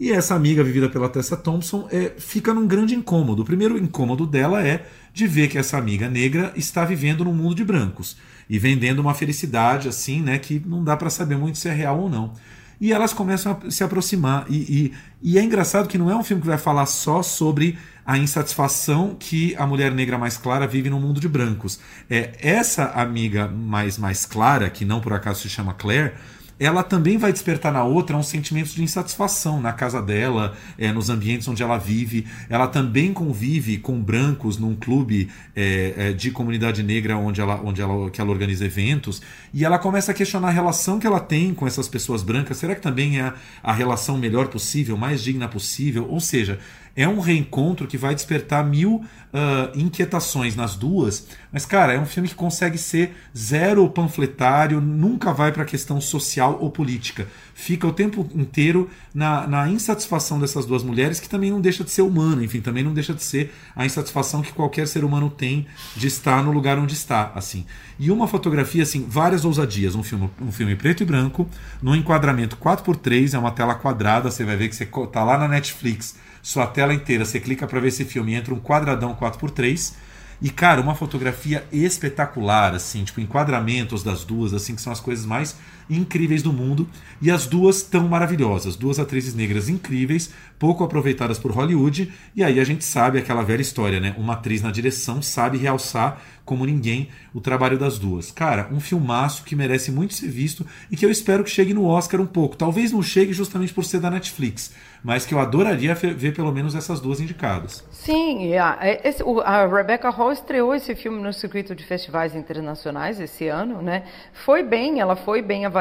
[0.00, 3.42] E essa amiga, vivida pela Tessa Thompson, é, fica num grande incômodo.
[3.42, 7.56] O primeiro incômodo dela é de ver que essa amiga negra está vivendo num mundo
[7.56, 8.16] de brancos
[8.48, 11.98] e vendendo uma felicidade assim, né, que não dá para saber muito se é real
[12.00, 12.32] ou não.
[12.80, 14.46] E elas começam a se aproximar.
[14.48, 17.76] E, e, e, é engraçado que não é um filme que vai falar só sobre
[18.06, 21.80] a insatisfação que a mulher negra mais clara vive no mundo de brancos.
[22.08, 26.14] É essa amiga mais mais clara, que não por acaso se chama Claire,
[26.58, 31.08] ela também vai despertar na outra um sentimento de insatisfação na casa dela, é, nos
[31.08, 32.26] ambientes onde ela vive.
[32.50, 37.80] Ela também convive com brancos num clube é, é, de comunidade negra onde ela, onde
[37.80, 39.22] ela, que ela organiza eventos.
[39.54, 42.56] E ela começa a questionar a relação que ela tem com essas pessoas brancas.
[42.56, 46.06] Será que também é a relação melhor possível, mais digna possível?
[46.10, 46.58] Ou seja,
[46.98, 51.28] é um reencontro que vai despertar mil uh, inquietações nas duas.
[51.52, 56.00] Mas, cara, é um filme que consegue ser zero panfletário, nunca vai para a questão
[56.00, 57.28] social ou política.
[57.54, 61.90] Fica o tempo inteiro na, na, insatisfação dessas duas mulheres, que também não deixa de
[61.92, 65.68] ser humana, enfim, também não deixa de ser a insatisfação que qualquer ser humano tem
[65.94, 67.64] de estar no lugar onde está, assim.
[67.96, 69.94] E uma fotografia, assim, várias ousadias.
[69.94, 71.48] Um filme, um filme preto e branco,
[71.80, 75.46] no enquadramento 4x3, é uma tela quadrada, você vai ver que você tá lá na
[75.46, 77.26] Netflix sua tela inteira.
[77.26, 79.92] Você clica para ver esse filme, entra um quadradão 4x3.
[80.40, 85.26] E, cara, uma fotografia espetacular, assim, tipo, enquadramentos das duas, assim, que são as coisas
[85.26, 85.56] mais
[85.88, 86.88] incríveis do mundo.
[87.20, 92.12] E as duas tão maravilhosas, duas atrizes negras incríveis, pouco aproveitadas por Hollywood.
[92.34, 94.14] E aí a gente sabe aquela velha história, né?
[94.18, 98.30] Uma atriz na direção sabe realçar como ninguém o trabalho das duas.
[98.30, 101.84] Cara, um filmaço que merece muito ser visto e que eu espero que chegue no
[101.84, 102.56] Oscar um pouco.
[102.56, 104.74] Talvez não chegue justamente por ser da Netflix,
[105.04, 107.84] mas que eu adoraria ver pelo menos essas duas indicadas.
[107.90, 113.46] Sim, a, esse, a Rebecca Hall estreou esse filme no circuito de festivais internacionais esse
[113.46, 114.04] ano, né?
[114.32, 115.77] Foi bem, ela foi bem avaliada,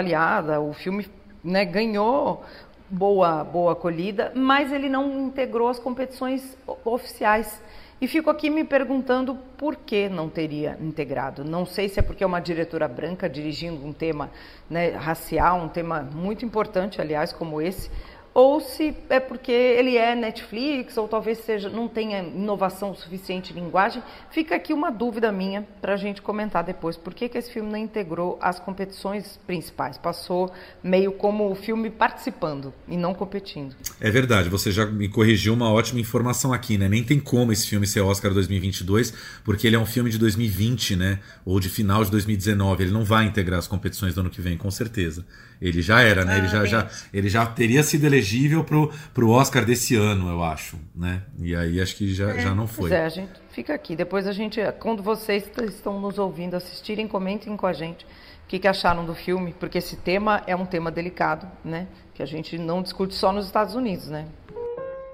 [0.59, 1.07] o filme
[1.43, 2.43] né, ganhou
[2.89, 7.61] boa, boa acolhida, mas ele não integrou as competições oficiais.
[7.99, 11.43] E fico aqui me perguntando por que não teria integrado.
[11.43, 14.29] Não sei se é porque é uma diretora branca dirigindo um tema
[14.69, 17.89] né, racial, um tema muito importante, aliás, como esse,
[18.37, 23.55] ou se é porque ele é Netflix, ou talvez seja não tenha inovação suficiente em
[23.55, 24.03] linguagem.
[24.29, 26.95] Fica aqui uma dúvida minha para a gente comentar depois.
[26.95, 29.97] Por que, que esse filme não integrou as competições principais?
[29.97, 33.75] Passou meio como o filme participando e não competindo.
[33.99, 36.87] É verdade, você já me corrigiu uma ótima informação aqui, né?
[36.87, 40.95] Nem tem como esse filme ser Oscar 2022, porque ele é um filme de 2020,
[40.95, 41.19] né?
[41.43, 42.83] Ou de final de 2019.
[42.83, 45.25] Ele não vai integrar as competições do ano que vem, com certeza.
[45.61, 46.35] Ele já era, né?
[46.35, 50.43] Ah, ele, já, já, ele já teria sido elegível pro, pro Oscar desse ano, eu
[50.43, 51.23] acho, né?
[51.39, 52.89] E aí acho que já, é, já não foi.
[52.89, 53.95] Pois é, a gente fica aqui.
[53.95, 58.59] Depois a gente, quando vocês estão nos ouvindo, assistirem, comentem com a gente o que,
[58.59, 61.87] que acharam do filme, porque esse tema é um tema delicado, né?
[62.13, 64.27] Que a gente não discute só nos Estados Unidos, né?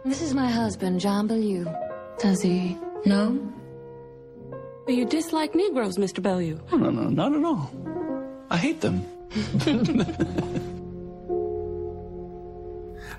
[0.04, 1.66] This is my husband, John Bellew.
[2.22, 2.78] Does he?
[3.06, 3.52] No?
[4.88, 6.20] You dislike Negroes, Mr.
[6.22, 6.60] Bellew?
[6.70, 7.72] No, no, no, not at all.
[8.52, 9.02] I hate them.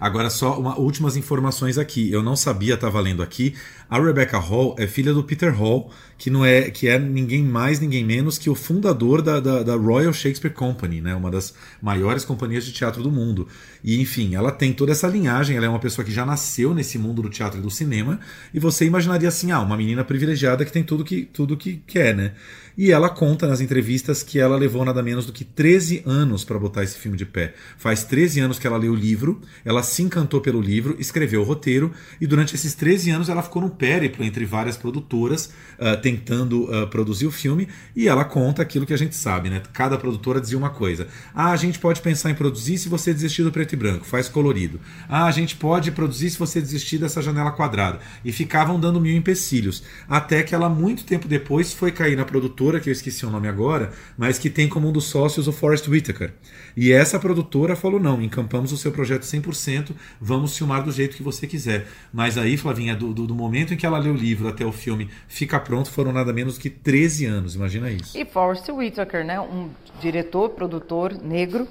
[0.01, 2.13] Agora, só uma, últimas informações aqui.
[2.13, 3.55] Eu não sabia, estava lendo aqui.
[3.89, 7.81] A Rebecca Hall é filha do Peter Hall, que não é que é ninguém mais,
[7.81, 11.15] ninguém menos que o fundador da, da, da, Royal Shakespeare Company, né?
[11.15, 13.49] uma das maiores companhias de teatro do mundo.
[13.85, 16.97] E, enfim, ela tem toda essa linhagem, ela é uma pessoa que já nasceu nesse
[16.97, 18.19] mundo do teatro e do cinema,
[18.55, 22.17] e você imaginaria assim, ah, uma menina privilegiada que tem tudo que, tudo que quer,
[22.17, 22.33] né?
[22.77, 26.59] E ela conta nas entrevistas que ela levou nada menos do que 13 anos para
[26.59, 27.55] botar esse filme de pé.
[27.77, 31.45] Faz 13 anos que ela leu o livro, ela se encantou pelo livro, escreveu o
[31.45, 36.65] roteiro, e durante esses 13 anos ela ficou num périplo entre várias produtoras, uh, tentando
[36.65, 39.63] uh, produzir o filme, e ela conta aquilo que a gente sabe, né?
[39.73, 41.07] Cada produtora dizia uma coisa.
[41.35, 44.29] Ah, a gente pode pensar em produzir se você desistir do preto e branco, faz
[44.29, 44.81] colorido.
[45.09, 48.01] Ah, a gente pode produzir se você desistir dessa janela quadrada.
[48.25, 49.83] E ficavam dando mil empecilhos.
[50.09, 53.49] Até que ela, muito tempo depois, foi cair na produtora que eu esqueci o nome
[53.49, 56.33] agora, mas que tem como um dos sócios o Forrest Whitaker.
[56.77, 61.23] E essa produtora falou: não, encampamos o seu projeto 100%, vamos filmar do jeito que
[61.23, 61.87] você quiser.
[62.13, 64.73] Mas aí, Flavinha, do, do, do momento em que ela leu o livro até o
[64.73, 68.17] filme fica pronto, foram nada menos que 13 anos, imagina isso.
[68.17, 71.69] E Forrest Whitaker, né, um diretor, produtor negro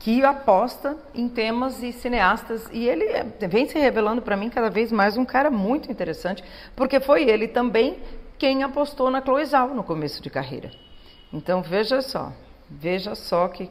[0.00, 4.70] que aposta em temas e cineastas e ele é, vem se revelando para mim cada
[4.70, 6.42] vez mais um cara muito interessante,
[6.74, 7.98] porque foi ele também
[8.38, 10.70] quem apostou na Chloe Zhao no começo de carreira.
[11.30, 12.32] Então veja só,
[12.68, 13.70] veja só que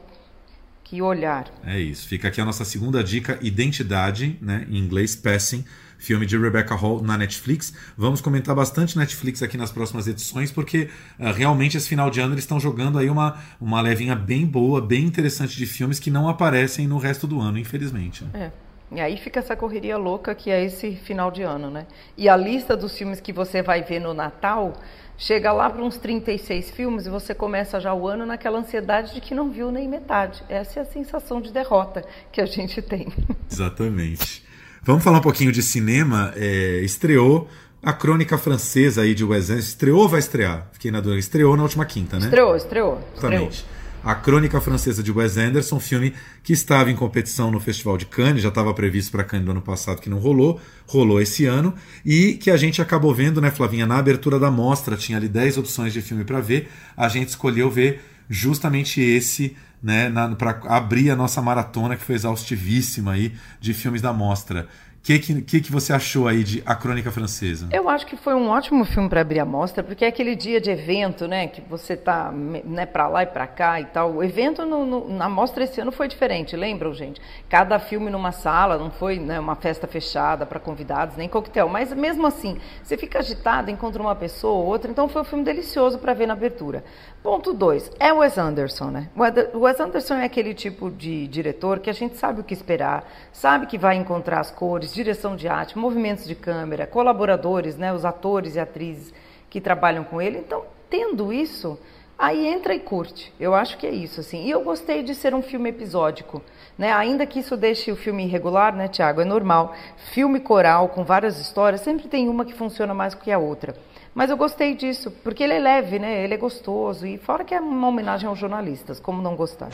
[0.84, 1.48] que olhar.
[1.64, 2.08] É isso.
[2.08, 5.64] Fica aqui a nossa segunda dica, Identidade, né, em inglês Passing,
[6.00, 7.72] filme de Rebecca Hall na Netflix.
[7.96, 12.34] Vamos comentar bastante Netflix aqui nas próximas edições, porque uh, realmente esse final de ano
[12.34, 16.28] eles estão jogando aí uma, uma levinha bem boa, bem interessante de filmes que não
[16.28, 18.24] aparecem no resto do ano, infelizmente.
[18.34, 18.50] É.
[18.92, 21.86] E aí fica essa correria louca que é esse final de ano, né?
[22.16, 24.72] E a lista dos filmes que você vai ver no Natal
[25.16, 29.20] chega lá para uns 36 filmes e você começa já o ano naquela ansiedade de
[29.20, 30.42] que não viu nem metade.
[30.48, 33.06] Essa é a sensação de derrota que a gente tem.
[33.48, 34.49] Exatamente.
[34.82, 36.32] Vamos falar um pouquinho de cinema.
[36.36, 37.48] É, estreou
[37.82, 39.68] a crônica francesa aí de Wes Anderson.
[39.68, 40.68] Estreou ou vai estrear?
[40.72, 41.18] Fiquei na dúvida.
[41.18, 42.24] Estreou na última quinta, né?
[42.24, 43.00] Estreou, estreou.
[43.16, 43.58] Exatamente.
[43.58, 43.80] Estreou.
[44.02, 48.42] A Crônica Francesa de Wes Anderson, filme que estava em competição no Festival de Cannes,
[48.42, 52.32] já estava previsto para Cannes do ano passado, que não rolou, rolou esse ano, e
[52.34, 55.92] que a gente acabou vendo, né, Flavinha, na abertura da mostra, tinha ali 10 opções
[55.92, 61.40] de filme para ver, a gente escolheu ver justamente esse, né, para abrir a nossa
[61.40, 64.68] maratona, que foi exaustivíssima aí, de filmes da mostra.
[65.02, 67.68] Que, que, que, você achou aí de A Crônica Francesa?
[67.72, 70.60] Eu acho que foi um ótimo filme para abrir a mostra, porque é aquele dia
[70.60, 71.46] de evento, né?
[71.46, 74.16] Que você tá né, para lá e para cá e tal.
[74.16, 77.18] O evento no, no, na mostra esse ano foi diferente, lembram, gente?
[77.48, 81.66] Cada filme numa sala, não foi né, uma festa fechada para convidados, nem coquetel.
[81.70, 85.44] Mas mesmo assim, você fica agitado, encontra uma pessoa ou outra, então foi um filme
[85.44, 86.84] delicioso para ver na abertura.
[87.22, 87.92] Ponto 2.
[87.98, 89.08] É Wes Anderson, né?
[89.54, 93.10] O Wes Anderson é aquele tipo de diretor que a gente sabe o que esperar,
[93.32, 97.92] sabe que vai encontrar as cores, direção de arte, movimentos de câmera, colaboradores, né?
[97.92, 99.12] Os atores e atrizes
[99.48, 100.38] que trabalham com ele.
[100.38, 101.78] Então, tendo isso,
[102.18, 103.32] aí entra e curte.
[103.38, 104.44] Eu acho que é isso, assim.
[104.44, 106.42] E eu gostei de ser um filme episódico,
[106.78, 106.92] né?
[106.92, 109.20] Ainda que isso deixe o filme irregular, né, Tiago?
[109.20, 109.74] É normal.
[110.12, 113.74] Filme coral com várias histórias, sempre tem uma que funciona mais que a outra.
[114.14, 116.24] Mas eu gostei disso, porque ele é leve, né?
[116.24, 117.06] Ele é gostoso.
[117.06, 119.70] E fora que é uma homenagem aos jornalistas, como não gostar?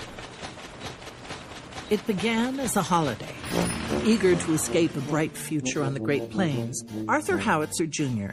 [1.89, 3.33] It began as a holiday.
[4.05, 8.33] Eager to escape a bright future on the Great Plains, Arthur Howitzer Jr.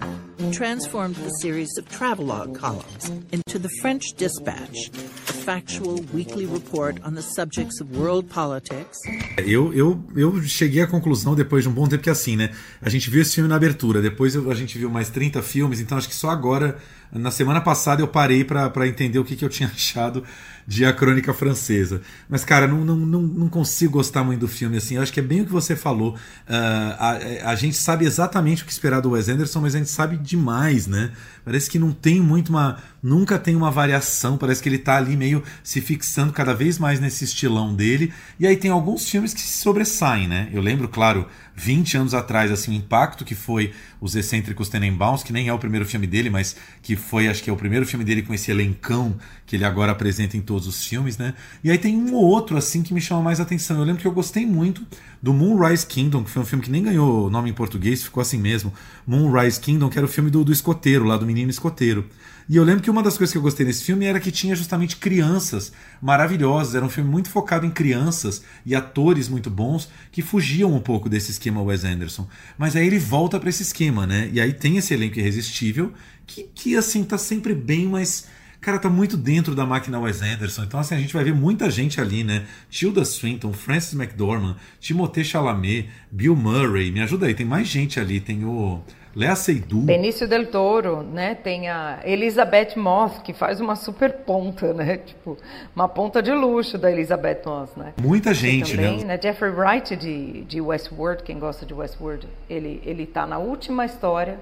[0.52, 7.14] transformed the series of travelogue columns into the French Dispatch, a factual weekly report on
[7.14, 8.98] the subjects of world politics.
[9.38, 12.50] Eu, eu, eu cheguei à conclusão depois de um bom tempo que assim, né?
[12.82, 15.96] A gente viu esse filme na abertura, depois a gente viu mais 30 filmes, então
[15.98, 16.78] acho que só agora,
[17.12, 20.24] na semana passada, eu parei para entender o que, que eu tinha achado
[20.68, 22.02] de A Crônica Francesa.
[22.30, 24.96] Mas, cara, não, não, não, não, consigo gostar muito do filme, assim.
[24.96, 26.14] Eu acho que é bem o que você falou.
[26.14, 27.18] Uh, a,
[27.52, 30.88] a gente sabe exatamente o que esperar do Wes Anderson, mas a gente sabe demais,
[30.88, 31.12] né?
[31.44, 32.78] Parece que não tem muito uma.
[33.02, 34.38] Nunca tem uma variação.
[34.38, 38.14] Parece que ele tá ali meio se fixando cada vez mais nesse estilão dele.
[38.40, 40.50] E aí tem alguns filmes que se sobressaem, né?
[40.54, 45.34] Eu lembro, claro, 20 anos atrás, assim, o impacto que foi Os Excêntricos Tenenbaums, que
[45.34, 48.04] nem é o primeiro filme dele, mas que foi, acho que é o primeiro filme
[48.04, 51.34] dele com esse elencão que ele agora apresenta em todos os filmes, né?
[51.64, 53.78] E aí tem um ou outro, assim, que me chama mais atenção.
[53.78, 54.86] Eu lembro que eu gostei muito
[55.24, 58.38] do Moonrise Kingdom, que foi um filme que nem ganhou nome em português, ficou assim
[58.38, 58.74] mesmo.
[59.08, 62.06] Moonrise Kingdom, que era o filme do, do escoteiro, lá do menino escoteiro.
[62.50, 64.54] E eu lembro que uma das coisas que eu gostei nesse filme era que tinha
[64.54, 66.76] justamente crianças maravilhosas.
[66.76, 71.08] Era um filme muito focado em crianças e atores muito bons que fugiam um pouco
[71.08, 72.28] desse esquema Wes Anderson.
[72.58, 74.30] Mas aí ele volta para esse esquema, né?
[74.34, 75.94] E aí tem esse elenco irresistível
[76.28, 78.28] que, que assim, tá sempre bem, mas
[78.64, 80.64] cara, tá muito dentro da máquina Wes Anderson.
[80.64, 82.46] Então, assim, a gente vai ver muita gente ali, né?
[82.70, 86.90] Tilda Swinton, Francis McDormand, Timothée Chalamet, Bill Murray.
[86.92, 88.22] Me ajuda aí, tem mais gente ali.
[88.22, 88.80] Tem o
[89.14, 89.86] Lea Seydoux.
[89.86, 91.36] Benício Del Toro, né?
[91.36, 94.98] Tem a Elizabeth Moss, que faz uma super ponta, né?
[95.06, 95.38] Tipo,
[95.76, 97.94] uma ponta de luxo da Elizabeth Moss, né?
[98.02, 99.04] Muita gente, também, né?
[99.04, 99.20] né?
[99.22, 104.40] Jeffrey Wright de, de Westworld, quem gosta de Westworld, ele, ele tá na última história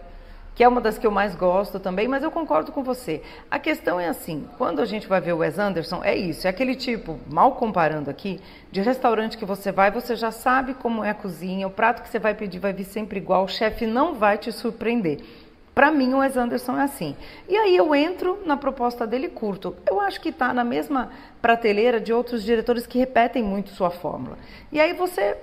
[0.53, 3.21] que é uma das que eu mais gosto também, mas eu concordo com você.
[3.49, 6.49] A questão é assim, quando a gente vai ver o Wes Anderson, é isso, é
[6.49, 8.39] aquele tipo, mal comparando aqui,
[8.71, 12.09] de restaurante que você vai, você já sabe como é a cozinha, o prato que
[12.09, 15.19] você vai pedir vai vir sempre igual, o chefe não vai te surpreender.
[15.73, 17.15] Para mim, o Wes Anderson é assim.
[17.47, 19.73] E aí eu entro na proposta dele curto.
[19.89, 21.09] Eu acho que está na mesma
[21.41, 24.37] prateleira de outros diretores que repetem muito sua fórmula.
[24.69, 25.37] E aí você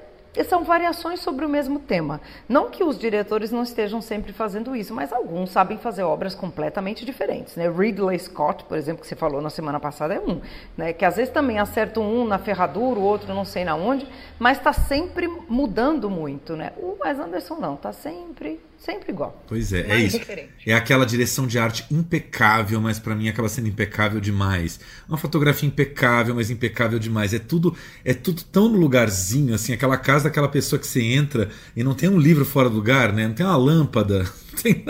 [0.44, 2.20] são variações sobre o mesmo tema.
[2.48, 7.04] Não que os diretores não estejam sempre fazendo isso, mas alguns sabem fazer obras completamente
[7.04, 7.56] diferentes.
[7.56, 7.68] Né?
[7.68, 10.40] Ridley Scott, por exemplo, que você falou na semana passada, é um.
[10.76, 10.92] Né?
[10.92, 14.06] Que às vezes também acerta um na ferradura, o outro não sei na onde,
[14.38, 16.54] mas está sempre mudando muito.
[16.56, 16.72] Né?
[16.76, 19.44] O Wes Anderson não, está sempre Sempre igual.
[19.48, 20.18] Pois é, é isso.
[20.18, 20.50] Diferente.
[20.64, 24.78] É aquela direção de arte impecável, mas para mim acaba sendo impecável demais.
[25.08, 27.34] Uma fotografia impecável, mas impecável demais.
[27.34, 31.50] É tudo é tudo tão no lugarzinho, assim, aquela casa daquela pessoa que você entra
[31.74, 33.26] e não tem um livro fora do lugar, né?
[33.26, 34.24] Não tem uma lâmpada,
[34.62, 34.84] tem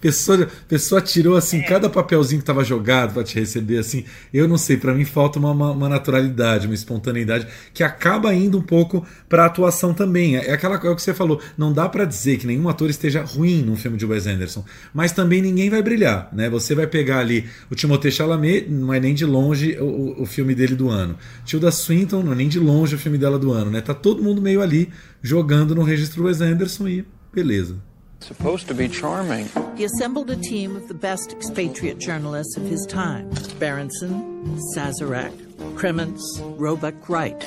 [0.00, 1.62] pessoa pessoa tirou assim é.
[1.62, 5.38] cada papelzinho que estava jogado para te receber assim eu não sei para mim falta
[5.38, 10.36] uma, uma, uma, naturalidade uma espontaneidade que acaba indo um pouco para a atuação também.
[10.36, 13.22] É aquela é o que você falou não dá para dizer que nenhum ator esteja
[13.22, 16.48] ruim num filme de Wes Anderson mas também ninguém vai brilhar né?
[16.50, 20.54] Você vai pegar ali o Timothée Chalamet não é nem de longe o, o filme
[20.54, 21.16] dele do ano.
[21.44, 23.80] Tilda Swinton não é nem de longe o filme dela do ano né?
[23.80, 24.88] Tá todo mundo meio ali
[25.22, 27.89] jogando no registro Wes Anderson e beleza
[28.20, 29.48] Supposed to be charming.
[29.76, 35.32] He assembled a team of the best expatriate journalists of his time Berenson, Sazerac,
[35.74, 36.20] Kremens,
[36.58, 37.46] Roebuck Wright.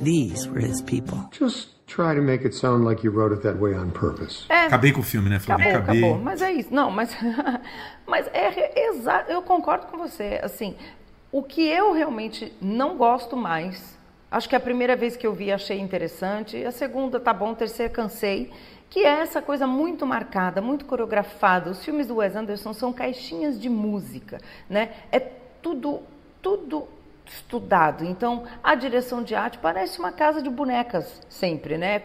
[0.00, 1.18] These were his people.
[1.32, 4.46] Just try to make it sound like you wrote it that way on purpose.
[4.48, 5.38] É, acabei com o filme, né?
[5.40, 6.04] Falei, acabou, acabei.
[6.04, 6.24] acabou.
[6.24, 6.72] Mas é isso.
[6.72, 7.16] Não, mas,
[8.06, 9.30] mas é exato.
[9.30, 10.40] Eu concordo com você.
[10.42, 10.76] Assim,
[11.32, 13.98] o que eu realmente não gosto mais.
[14.30, 17.54] Acho que a primeira vez que eu vi achei interessante, a segunda tá bom, a
[17.56, 18.52] terceira cansei
[18.90, 21.70] que é essa coisa muito marcada, muito coreografada.
[21.70, 24.90] Os filmes do Wes Anderson são caixinhas de música, né?
[25.12, 26.02] É tudo,
[26.42, 26.88] tudo
[27.24, 28.04] estudado.
[28.04, 32.02] Então, a direção de arte parece uma casa de bonecas sempre, né?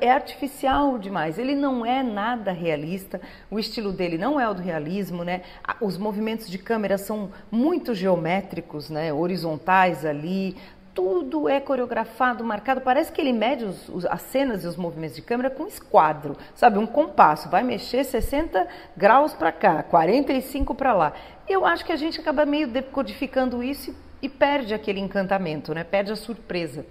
[0.00, 1.38] É, é, artificial demais.
[1.38, 3.20] Ele não é nada realista.
[3.48, 5.42] O estilo dele não é o do realismo, né?
[5.80, 9.12] Os movimentos de câmera são muito geométricos, né?
[9.12, 10.56] Horizontais ali
[10.96, 12.80] tudo é coreografado, marcado.
[12.80, 16.34] Parece que ele mede os, os, as cenas e os movimentos de câmera com esquadro,
[16.54, 16.78] sabe?
[16.78, 17.50] Um compasso.
[17.50, 21.12] Vai mexer 60 graus para cá, 45 para lá.
[21.46, 23.90] Eu acho que a gente acaba meio decodificando isso
[24.22, 25.84] e, e perde aquele encantamento, né?
[25.84, 26.86] Perde a surpresa.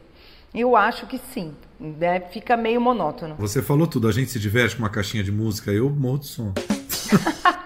[0.54, 2.22] Eu acho que sim, né?
[2.32, 3.36] fica meio monótono.
[3.40, 6.28] Você falou tudo, a gente se diverte com uma caixinha de música, eu morro de
[6.28, 6.54] som.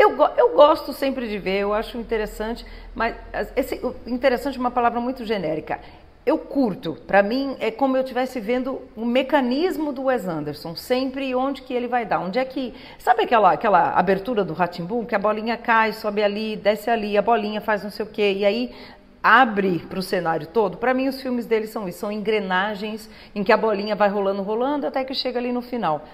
[0.00, 3.16] Eu, eu gosto sempre de ver, eu acho interessante, mas
[3.56, 5.80] esse, interessante é uma palavra muito genérica.
[6.24, 6.92] eu curto.
[7.06, 11.74] Para mim é como eu estivesse vendo o mecanismo do Wes Anderson, sempre onde que
[11.74, 15.56] ele vai dar, onde é que, sabe aquela aquela abertura do Ratimbum, que a bolinha
[15.56, 18.72] cai, sobe ali, desce ali, a bolinha faz não sei o quê, e aí
[19.22, 20.76] abre para o cenário todo.
[20.76, 24.42] Para mim os filmes dele são isso, são engrenagens em que a bolinha vai rolando,
[24.42, 26.04] rolando até que chega ali no final.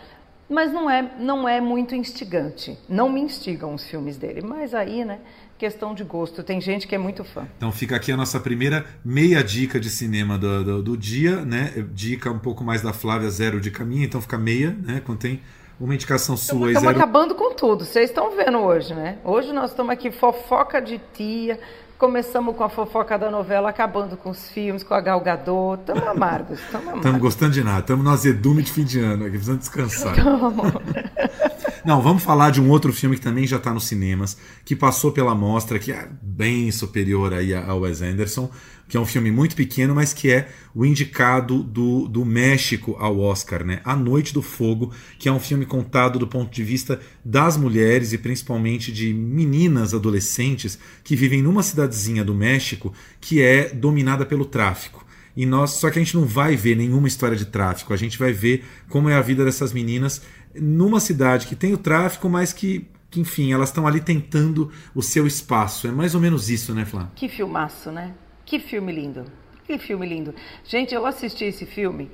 [0.48, 2.78] Mas não é, não é muito instigante.
[2.88, 4.42] Não me instigam os filmes dele.
[4.42, 5.20] Mas aí, né?
[5.56, 6.42] Questão de gosto.
[6.42, 7.46] Tem gente que é muito fã.
[7.56, 11.72] Então fica aqui a nossa primeira meia dica de cinema do, do, do dia, né?
[11.92, 15.02] Dica um pouco mais da Flávia, zero de caminho, então fica meia, né?
[15.18, 15.40] Tem
[15.80, 16.96] uma indicação sua Estamos zero...
[16.96, 17.84] acabando com tudo.
[17.84, 19.18] Vocês estão vendo hoje, né?
[19.24, 21.58] Hoje nós estamos aqui fofoca de tia,
[21.98, 25.78] Começamos com a fofoca da novela, acabando com os filmes, com a Galgador.
[25.78, 26.98] Estamos amargos, estamos amargos.
[26.98, 27.80] Estamos gostando de nada.
[27.80, 30.14] Estamos no azedume de fim de ano, aqui precisamos descansar.
[31.84, 35.12] Não, vamos falar de um outro filme que também já está nos cinemas, que passou
[35.12, 38.50] pela mostra, que é bem superior aí ao Wes Anderson,
[38.88, 43.20] que é um filme muito pequeno, mas que é o indicado do, do México ao
[43.20, 43.82] Oscar, né?
[43.84, 48.14] A Noite do Fogo, que é um filme contado do ponto de vista das mulheres
[48.14, 54.46] e principalmente de meninas adolescentes que vivem numa cidadezinha do México que é dominada pelo
[54.46, 55.04] tráfico.
[55.36, 58.18] E nós, só que a gente não vai ver nenhuma história de tráfico, a gente
[58.18, 60.22] vai ver como é a vida dessas meninas
[60.54, 65.00] numa cidade que tem o tráfico, mas que que, enfim, elas estão ali tentando o
[65.00, 65.86] seu espaço.
[65.86, 67.08] É mais ou menos isso, né, Flá?
[67.14, 68.12] Que filmaço, né?
[68.44, 69.24] Que filme lindo.
[69.64, 70.34] Que filme lindo.
[70.64, 72.10] Gente, eu assisti esse filme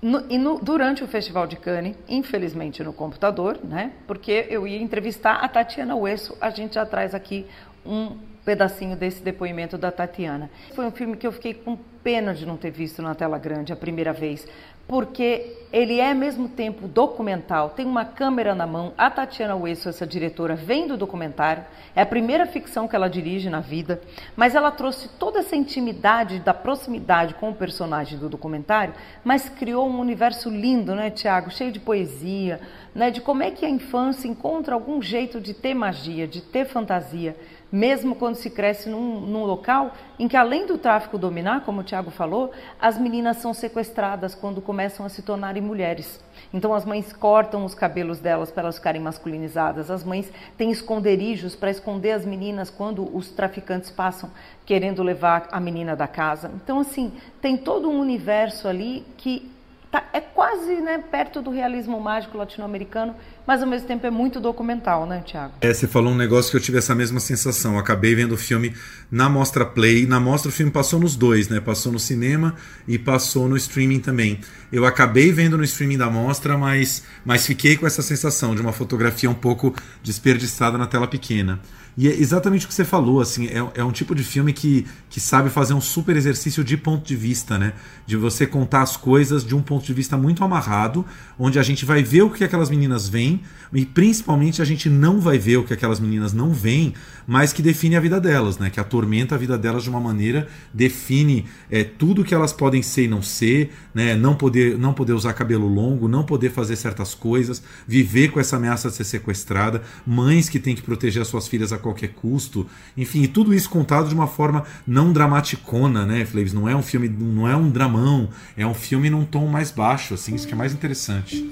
[0.00, 3.92] no, e no, durante o Festival de Cannes, infelizmente no computador, né?
[4.06, 6.34] Porque eu ia entrevistar a Tatiana Uesso.
[6.40, 7.44] A gente já traz aqui
[7.84, 10.50] um pedacinho desse depoimento da Tatiana.
[10.74, 13.72] Foi um filme que eu fiquei com pena de não ter visto na tela grande
[13.72, 14.46] a primeira vez,
[14.88, 18.94] porque ele é ao mesmo tempo documental, tem uma câmera na mão.
[18.96, 21.62] A Tatiana Uesso, essa diretora, vem do documentário,
[21.94, 24.00] é a primeira ficção que ela dirige na vida,
[24.34, 29.86] mas ela trouxe toda essa intimidade da proximidade com o personagem do documentário, mas criou
[29.86, 31.50] um universo lindo, né, Tiago?
[31.50, 32.58] Cheio de poesia,
[32.94, 36.64] né, de como é que a infância encontra algum jeito de ter magia, de ter
[36.64, 37.36] fantasia
[37.70, 41.84] mesmo quando se cresce num, num, local em que, além do tráfico dominar, como o
[41.84, 42.50] Tiago falou,
[42.80, 46.20] as meninas são sequestradas quando começam a se tornarem mulheres.
[46.52, 51.54] Então, as mães cortam os cabelos delas para elas ficarem masculinizadas, as mães têm esconderijos
[51.54, 54.30] para esconder as meninas quando os traficantes passam
[54.64, 56.50] querendo levar a menina da casa.
[56.54, 59.57] Então, assim, tem todo um universo ali que
[59.90, 63.14] tá, é quase né, perto do realismo mágico latino-americano,
[63.46, 65.54] mas ao mesmo tempo é muito documental, né, Tiago?
[65.60, 67.78] É, você falou um negócio que eu tive essa mesma sensação.
[67.78, 68.74] Acabei vendo o filme
[69.10, 70.06] na Mostra Play.
[70.06, 71.60] Na Mostra o filme passou nos dois, né?
[71.60, 72.54] Passou no cinema
[72.86, 74.40] e passou no streaming também.
[74.70, 78.72] Eu acabei vendo no streaming da Mostra, mas, mas fiquei com essa sensação de uma
[78.72, 81.60] fotografia um pouco desperdiçada na tela pequena.
[82.00, 84.86] E é exatamente o que você falou, assim, é, é, um tipo de filme que,
[85.10, 87.72] que sabe fazer um super exercício de ponto de vista, né?
[88.06, 91.04] De você contar as coisas de um ponto de vista muito amarrado,
[91.36, 95.20] onde a gente vai ver o que aquelas meninas veem, e principalmente a gente não
[95.20, 96.94] vai ver o que aquelas meninas não veem,
[97.26, 98.70] mas que define a vida delas, né?
[98.70, 103.06] Que atormenta a vida delas de uma maneira, define é, tudo que elas podem ser
[103.06, 104.14] e não ser, né?
[104.14, 108.54] Não poder, não poder usar cabelo longo, não poder fazer certas coisas, viver com essa
[108.54, 112.66] ameaça de ser sequestrada, mães que têm que proteger as suas filhas a qualquer custo,
[112.96, 116.52] enfim, e tudo isso contado de uma forma não dramaticona, né, Flaves?
[116.52, 120.14] Não é um filme, não é um dramão, é um filme num tom mais baixo,
[120.14, 121.48] assim, isso que é mais interessante.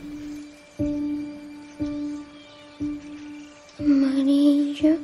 [3.78, 4.98] Amarillo,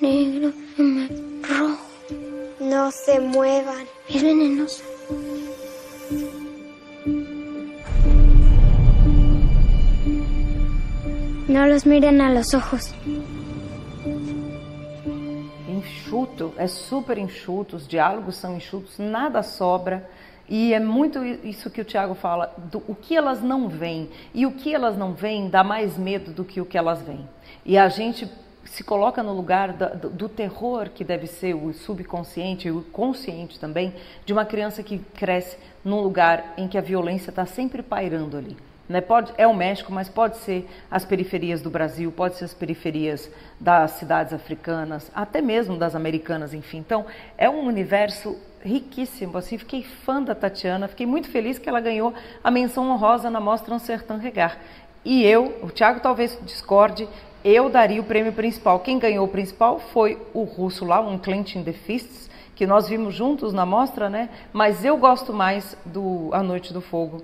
[0.00, 0.52] negro,
[1.48, 1.86] rojo.
[2.60, 3.86] No se muevan.
[4.08, 4.82] Es venenosa.
[11.48, 12.92] No los miren a los ojos.
[16.56, 20.08] É super enxuto, os diálogos são enxutos, nada sobra.
[20.48, 24.08] E é muito isso que o Tiago fala, do, o que elas não veem.
[24.32, 27.28] E o que elas não veem dá mais medo do que o que elas veem.
[27.64, 28.30] E a gente
[28.64, 33.58] se coloca no lugar do, do terror que deve ser o subconsciente e o consciente
[33.58, 38.36] também, de uma criança que cresce num lugar em que a violência está sempre pairando
[38.36, 38.56] ali.
[38.88, 39.00] Né?
[39.00, 43.30] Pode, é o México, mas pode ser as periferias do Brasil, pode ser as periferias
[43.58, 46.78] das cidades africanas, até mesmo das americanas, enfim.
[46.78, 49.38] Então, é um universo riquíssimo.
[49.38, 53.40] Assim, fiquei fã da Tatiana, fiquei muito feliz que ela ganhou a menção honrosa na
[53.40, 54.58] Mostra Sertão Regar.
[55.04, 57.08] E eu, o Thiago talvez discorde,
[57.44, 58.80] eu daria o prêmio principal.
[58.80, 63.14] Quem ganhou o principal foi o russo lá, um Clenching the Fists, que nós vimos
[63.14, 64.28] juntos na mostra, né?
[64.52, 67.22] Mas eu gosto mais do A Noite do Fogo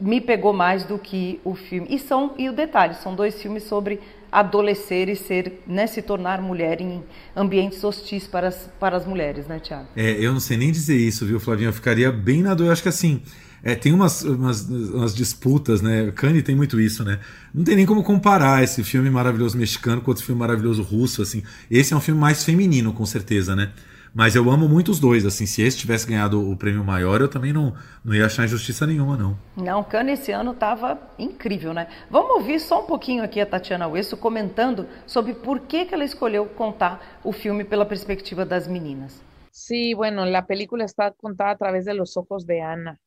[0.00, 1.86] me pegou mais do que o filme.
[1.90, 6.40] E são e o detalhe, são dois filmes sobre adolescer e ser, né, se tornar
[6.40, 7.02] mulher em
[7.36, 9.88] ambientes hostis para as, para as mulheres, né, Tiago?
[9.94, 11.68] É, eu não sei nem dizer isso, viu, Flavinha?
[11.68, 12.66] Eu ficaria bem na dor.
[12.66, 13.22] Eu acho que assim.
[13.64, 16.10] É, tem umas, umas, umas, disputas, né?
[16.16, 17.20] Kanye tem muito isso, né?
[17.54, 21.44] Não tem nem como comparar esse filme maravilhoso mexicano com outro filme maravilhoso russo, assim.
[21.70, 23.70] Esse é um filme mais feminino, com certeza, né?
[24.14, 25.46] Mas eu amo muito os dois, assim.
[25.46, 29.16] Se esse tivesse ganhado o prêmio maior, eu também não, não ia achar injustiça nenhuma,
[29.16, 29.38] não.
[29.56, 31.88] Não, Kanye esse ano estava incrível, né?
[32.10, 36.04] Vamos ouvir só um pouquinho aqui a Tatiana Uesso comentando sobre por que, que ela
[36.04, 39.22] escolheu contar o filme pela perspectiva das meninas.
[39.50, 42.98] Sí, bueno, la película está contada a través de los ojos de Ana.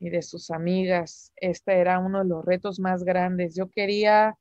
[0.00, 1.32] y de sus amigas.
[1.36, 3.54] Este era uno de los retos más grandes.
[3.54, 4.34] Yo quería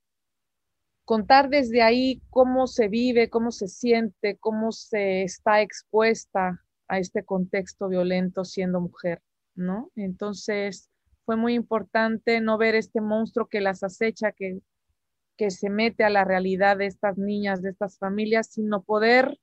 [1.10, 7.26] contar desde ahí cómo se vive, cómo se siente, cómo se está expuesta a este
[7.26, 9.20] contexto violento siendo mujer,
[9.56, 9.90] ¿no?
[9.96, 10.92] Entonces
[11.26, 14.60] fue muy importante no ver este monstruo que las acecha, que,
[15.36, 19.40] que se mete a la realidad de estas niñas, de estas familias, sino poder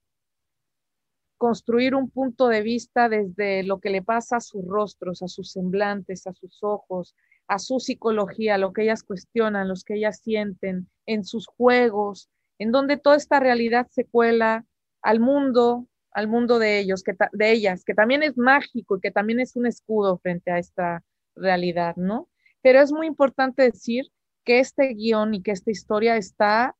[1.36, 5.50] construir un punto de vista desde lo que le pasa a sus rostros, a sus
[5.50, 7.16] semblantes, a sus ojos,
[7.48, 12.28] a su psicología, lo que ellas cuestionan, los que ellas sienten, en sus juegos,
[12.58, 14.64] en donde toda esta realidad se cuela
[15.02, 19.40] al mundo, al mundo de ellos, de ellas, que también es mágico y que también
[19.40, 22.28] es un escudo frente a esta realidad, ¿no?
[22.62, 24.06] Pero es muy importante decir
[24.44, 26.74] que este guion y que esta historia está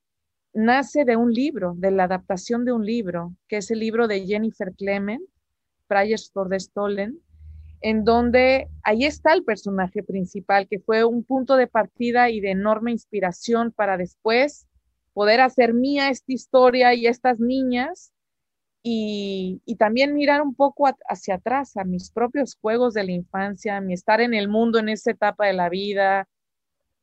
[0.53, 4.27] nace de un libro, de la adaptación de un libro, que es el libro de
[4.27, 5.23] Jennifer Clement,
[5.87, 7.21] Prayers for the Stolen,
[7.87, 12.51] en donde ahí está el personaje principal, que fue un punto de partida y de
[12.51, 14.67] enorme inspiración para después
[15.13, 18.13] poder hacer mía esta historia y estas niñas
[18.83, 23.95] y, también mirar un poco hacia atrás a mis propios juegos de la infancia, mi
[23.95, 26.29] estar en el mundo en esa etapa de la vida,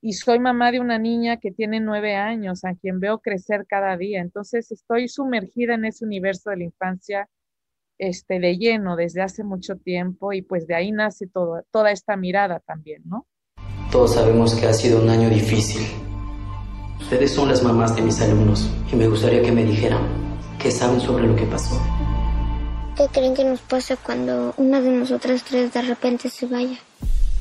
[0.01, 3.95] y soy mamá de una niña que tiene nueve años, a quien veo crecer cada
[3.95, 4.19] día.
[4.19, 7.29] Entonces estoy sumergida en ese universo de la infancia
[8.09, 12.17] este, de lleno desde hace mucho tiempo y pues de ahí nace todo, toda esta
[12.17, 13.27] mirada también, ¿no?
[13.91, 15.83] Todos sabemos que ha sido un año difícil.
[16.99, 20.01] Ustedes son las mamás de mis alumnos y me gustaría que me dijeran
[20.59, 21.79] qué saben sobre lo que pasó.
[22.97, 26.77] ¿Qué creen que nos pasa cuando una de nosotras tres de repente se vaya?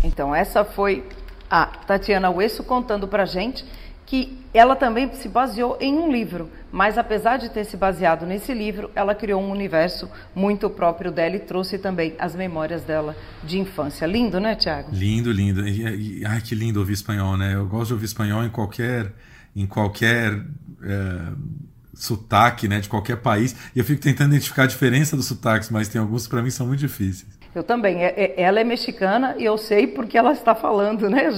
[0.05, 1.05] Então, essa foi
[1.51, 3.65] a Tatiana Uesso contando para gente
[4.07, 8.53] que ela também se baseou em um livro, mas apesar de ter se baseado nesse
[8.53, 13.59] livro, ela criou um universo muito próprio dela e trouxe também as memórias dela de
[13.59, 14.07] infância.
[14.07, 14.91] Lindo, né, Tiago?
[14.93, 15.67] Lindo, lindo.
[15.67, 17.55] E, e, ai, que lindo ouvir espanhol, né?
[17.55, 19.13] Eu gosto de ouvir espanhol em qualquer,
[19.57, 20.33] em qualquer
[20.83, 21.33] é,
[21.95, 23.55] sotaque, né, de qualquer país.
[23.75, 26.51] E eu fico tentando identificar a diferença dos sotaques, mas tem alguns que para mim
[26.51, 27.27] são muito difíceis.
[27.55, 28.03] Eu também.
[28.03, 31.29] É, é, ela é mexicana e eu sei porque ela está falando, né?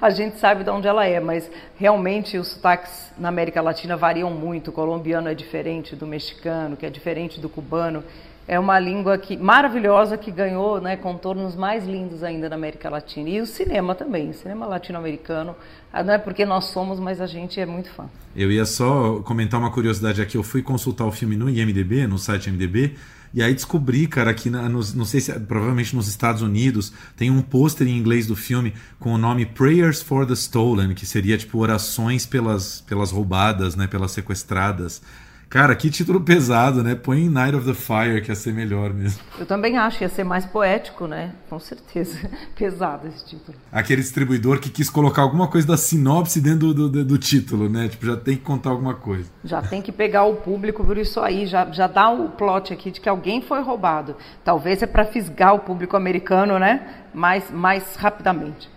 [0.00, 4.30] A gente sabe de onde ela é, mas realmente os sotaques na América Latina variam
[4.30, 4.68] muito.
[4.68, 8.04] O colombiano é diferente do mexicano, que é diferente do cubano.
[8.46, 13.28] É uma língua que, maravilhosa que ganhou né, contornos mais lindos ainda na América Latina.
[13.30, 15.56] E o cinema também, o cinema latino-americano.
[15.90, 18.04] Ah, não é porque nós somos, mas a gente é muito fã.
[18.36, 20.36] Eu ia só comentar uma curiosidade aqui.
[20.36, 22.96] Eu fui consultar o filme no IMDB, no site IMDB,
[23.34, 27.32] e aí descobri, cara, que na, nos, não sei se provavelmente nos Estados Unidos tem
[27.32, 31.36] um pôster em inglês do filme com o nome Prayers for the Stolen, que seria
[31.36, 35.02] tipo orações pelas, pelas roubadas, né, pelas sequestradas.
[35.48, 36.94] Cara, que título pesado, né?
[36.94, 39.20] Põe Night of the Fire, que ia ser melhor mesmo.
[39.38, 41.32] Eu também acho, ia ser mais poético, né?
[41.48, 42.18] Com certeza.
[42.56, 43.56] pesado esse título.
[43.70, 47.88] Aquele distribuidor que quis colocar alguma coisa da sinopse dentro do, do, do, título, né?
[47.88, 49.30] Tipo, já tem que contar alguma coisa.
[49.44, 51.46] Já tem que pegar o público por isso aí.
[51.46, 54.16] Já, já dá o plot aqui de que alguém foi roubado.
[54.44, 57.04] Talvez é para fisgar o público americano, né?
[57.14, 58.73] Mais, mais rapidamente.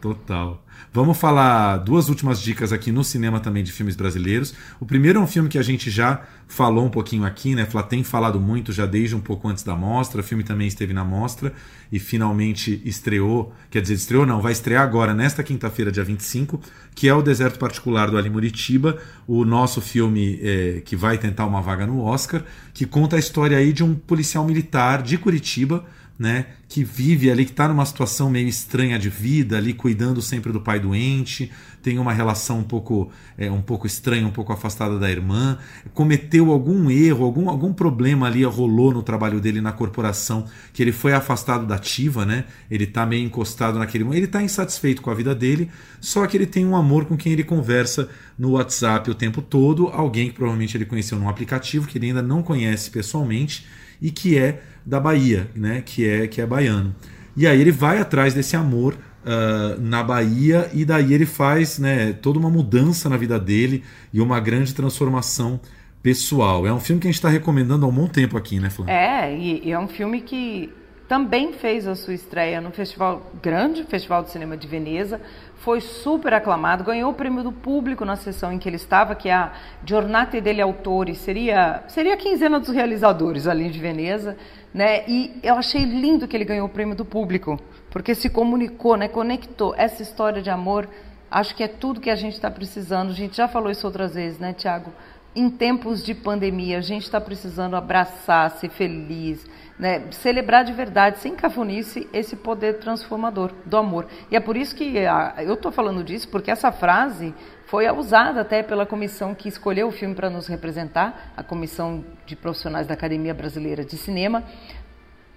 [0.00, 0.64] Total.
[0.92, 4.54] Vamos falar duas últimas dicas aqui no cinema também de filmes brasileiros.
[4.80, 7.68] O primeiro é um filme que a gente já falou um pouquinho aqui, né?
[7.88, 10.22] Tem falado muito já desde um pouco antes da mostra.
[10.22, 11.52] O filme também esteve na mostra
[11.92, 13.52] e finalmente estreou.
[13.70, 16.58] Quer dizer, estreou não, vai estrear agora, nesta quinta-feira, dia 25,
[16.94, 21.44] que é O Deserto Particular do Ali Muritiba, o nosso filme é, que vai tentar
[21.44, 22.42] uma vaga no Oscar,
[22.72, 25.84] que conta a história aí de um policial militar de Curitiba
[26.20, 30.52] né, que vive ali, que está numa situação meio estranha de vida, ali cuidando sempre
[30.52, 31.50] do pai doente,
[31.82, 35.56] tem uma relação um pouco, é, um pouco estranha, um pouco afastada da irmã,
[35.94, 40.44] cometeu algum erro, algum, algum problema ali rolou no trabalho dele na corporação,
[40.74, 42.44] que ele foi afastado da ativa, né?
[42.70, 45.70] Ele está meio encostado naquele, ele está insatisfeito com a vida dele,
[46.02, 49.88] só que ele tem um amor com quem ele conversa no WhatsApp o tempo todo,
[49.88, 53.64] alguém que provavelmente ele conheceu num aplicativo que ele ainda não conhece pessoalmente
[54.00, 55.82] e que é da Bahia, né?
[55.84, 56.94] Que é que é baiano.
[57.36, 62.12] E aí ele vai atrás desse amor uh, na Bahia e daí ele faz né,
[62.12, 63.82] toda uma mudança na vida dele
[64.12, 65.60] e uma grande transformação
[66.02, 66.66] pessoal.
[66.66, 68.92] É um filme que a gente está recomendando há um bom tempo aqui, né, Flávia?
[68.92, 70.72] É, e, e é um filme que
[71.10, 75.20] também fez a sua estreia no festival grande, Festival de Cinema de Veneza,
[75.56, 79.28] foi super aclamado, ganhou o prêmio do público na sessão em que ele estava, que
[79.28, 79.52] é a
[79.84, 84.36] Giornate degli Autori, seria, seria a quinzena dos realizadores ali de Veneza,
[84.72, 85.02] né?
[85.08, 87.58] E eu achei lindo que ele ganhou o prêmio do público,
[87.90, 89.08] porque se comunicou, né?
[89.08, 90.88] Conectou essa história de amor.
[91.28, 93.10] Acho que é tudo que a gente está precisando.
[93.10, 94.92] A gente já falou isso outras vezes, né, Tiago?
[95.34, 99.44] Em tempos de pandemia, a gente está precisando abraçar, ser feliz,
[99.80, 104.06] né, celebrar de verdade, sem cafonice, esse poder transformador do amor.
[104.30, 108.42] E é por isso que a, eu estou falando disso, porque essa frase foi usada
[108.42, 112.92] até pela comissão que escolheu o filme para nos representar, a comissão de profissionais da
[112.92, 114.44] Academia Brasileira de Cinema,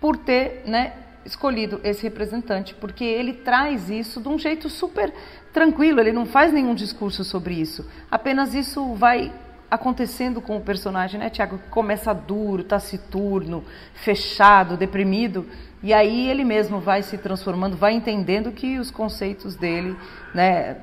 [0.01, 0.91] por ter né,
[1.25, 5.13] escolhido esse representante, porque ele traz isso de um jeito super
[5.53, 9.31] tranquilo, ele não faz nenhum discurso sobre isso, apenas isso vai
[9.73, 11.59] acontecendo com o personagem, né, Tiago?
[11.69, 13.63] Começa duro, taciturno,
[13.93, 15.47] fechado, deprimido,
[15.81, 19.95] e aí ele mesmo vai se transformando, vai entendendo que os conceitos dele,
[20.33, 20.77] né,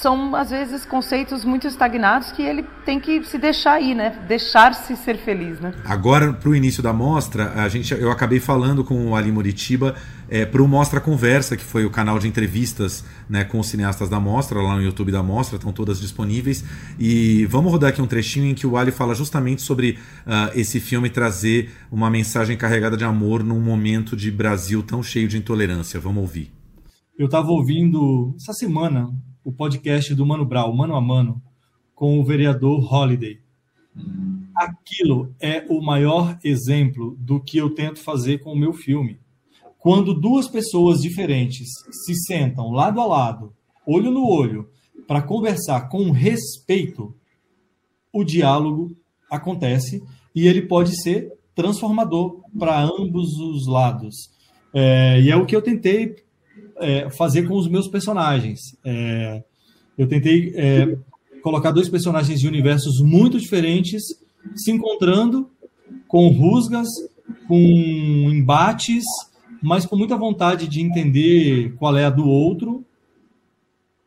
[0.00, 4.24] são às vezes conceitos muito estagnados que ele tem que se deixar aí, né?
[4.28, 5.74] Deixar-se ser feliz, né?
[5.84, 9.96] Agora, para o início da mostra, a gente, eu acabei falando com o Ali Moritiba
[10.28, 14.08] é, para o Mostra Conversa, que foi o canal de entrevistas né, com os cineastas
[14.08, 16.64] da mostra, lá no YouTube da mostra, estão todas disponíveis.
[16.98, 20.78] E vamos rodar aqui um trechinho em que o Ali fala justamente sobre uh, esse
[20.78, 25.98] filme trazer uma mensagem carregada de amor num momento de Brasil tão cheio de intolerância.
[25.98, 26.52] Vamos ouvir.
[27.18, 29.08] Eu estava ouvindo essa semana
[29.48, 31.40] o podcast do Mano Brown, Mano a Mano,
[31.94, 33.40] com o vereador Holiday.
[34.54, 39.18] Aquilo é o maior exemplo do que eu tento fazer com o meu filme.
[39.78, 43.54] Quando duas pessoas diferentes se sentam lado a lado,
[43.86, 44.68] olho no olho,
[45.06, 47.16] para conversar com respeito,
[48.12, 48.94] o diálogo
[49.30, 50.02] acontece
[50.34, 54.14] e ele pode ser transformador para ambos os lados.
[54.74, 56.16] É, e é o que eu tentei
[56.80, 58.60] é, fazer com os meus personagens.
[58.84, 59.42] É,
[59.96, 60.96] eu tentei é,
[61.42, 64.02] colocar dois personagens de universos muito diferentes
[64.54, 65.50] se encontrando
[66.06, 66.88] com rusgas,
[67.46, 69.04] com embates,
[69.62, 72.84] mas com muita vontade de entender qual é a do outro,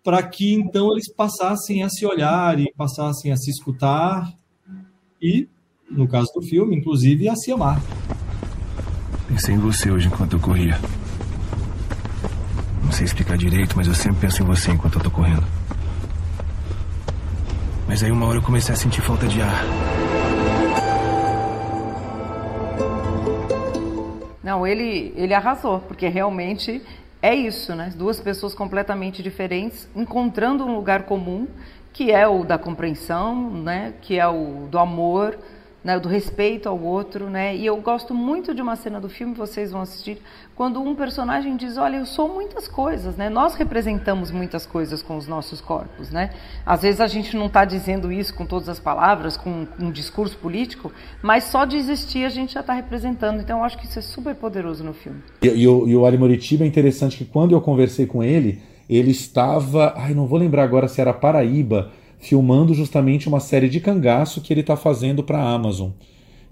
[0.03, 4.33] para que então eles passassem a se olhar e passassem a se escutar
[5.21, 5.47] e,
[5.89, 7.81] no caso do filme, inclusive, a se amar.
[9.27, 10.79] Pensei em você hoje enquanto eu corria.
[12.91, 15.45] Não sei explicar direito, mas eu sempre penso em você enquanto eu tô correndo.
[17.87, 19.63] Mas aí uma hora eu comecei a sentir falta de ar.
[24.43, 26.81] Não, ele, ele arrasou, porque realmente
[27.21, 27.93] é isso, né?
[27.95, 31.47] Duas pessoas completamente diferentes encontrando um lugar comum,
[31.93, 33.93] que é o da compreensão, né?
[34.01, 35.39] Que é o do amor,
[35.83, 37.55] né, do respeito ao outro, né?
[37.55, 40.19] E eu gosto muito de uma cena do filme, vocês vão assistir,
[40.55, 43.29] quando um personagem diz, olha, eu sou muitas coisas, né?
[43.29, 46.31] Nós representamos muitas coisas com os nossos corpos, né?
[46.63, 50.37] Às vezes a gente não está dizendo isso com todas as palavras, com um discurso
[50.37, 53.41] político, mas só de existir a gente já está representando.
[53.41, 55.19] Então eu acho que isso é super poderoso no filme.
[55.41, 58.61] E, e, o, e o Ali Moritiba é interessante que quando eu conversei com ele,
[58.87, 61.91] ele estava, ai, não vou lembrar agora se era Paraíba,
[62.21, 65.89] filmando justamente uma série de cangaço que ele está fazendo para a Amazon.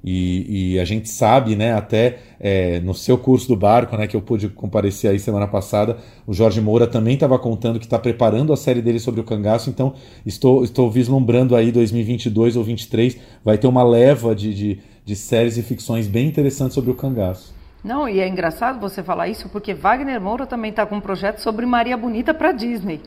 [0.03, 4.15] E, e, a gente sabe, né, até é, no seu curso do barco, né, que
[4.15, 8.53] eu pude comparecer aí semana passada, o Jorge Moura também estava contando que está preparando
[8.53, 9.93] a série dele sobre o cangaço, então
[10.25, 15.57] estou, estou vislumbrando aí 2022 ou 2023, vai ter uma leva de, de, de séries
[15.57, 17.53] e ficções bem interessantes sobre o cangaço.
[17.83, 21.39] Não, e é engraçado você falar isso, porque Wagner Moura também está com um projeto
[21.39, 23.01] sobre Maria Bonita para Disney,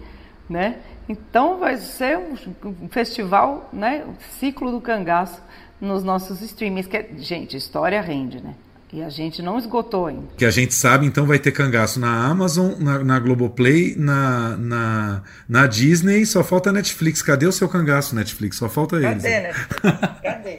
[0.49, 0.77] né?
[1.09, 5.41] Então vai ser um, festival, né, o ciclo do cangaço
[5.81, 6.87] nos nossos streamings.
[6.87, 8.55] Que, é, gente, história rende, né?
[8.93, 10.29] E a gente não esgotou ainda.
[10.37, 15.23] Que a gente sabe, então vai ter cangaço na Amazon, na, na Globoplay, na, na,
[15.49, 17.23] na, Disney, só falta a Netflix.
[17.23, 18.59] Cadê o seu cangaço, Netflix?
[18.59, 19.23] Só falta Cadê, eles.
[19.23, 20.21] Netflix?
[20.23, 20.59] Cadê?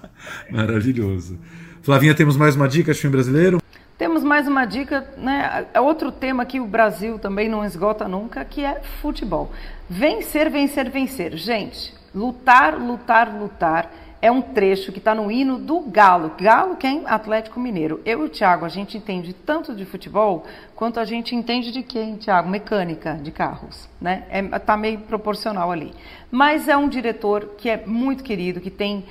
[0.50, 1.38] Maravilhoso.
[1.82, 3.60] Flavinha, temos mais uma dica de filme brasileiro?
[3.98, 5.66] Temos mais uma dica, né?
[5.72, 9.50] É outro tema que o Brasil também não esgota nunca, que é futebol.
[9.88, 11.34] Vencer, vencer, vencer.
[11.34, 13.90] Gente, lutar, lutar, lutar
[14.20, 16.32] é um trecho que está no hino do Galo.
[16.38, 17.04] Galo quem?
[17.06, 18.00] Atlético Mineiro.
[18.04, 20.44] Eu e o Thiago, a gente entende tanto de futebol
[20.74, 22.48] quanto a gente entende de quem, Thiago?
[22.48, 24.24] Mecânica de carros, né?
[24.28, 25.92] É, tá meio proporcional ali.
[26.30, 29.04] Mas é um diretor que é muito querido, que tem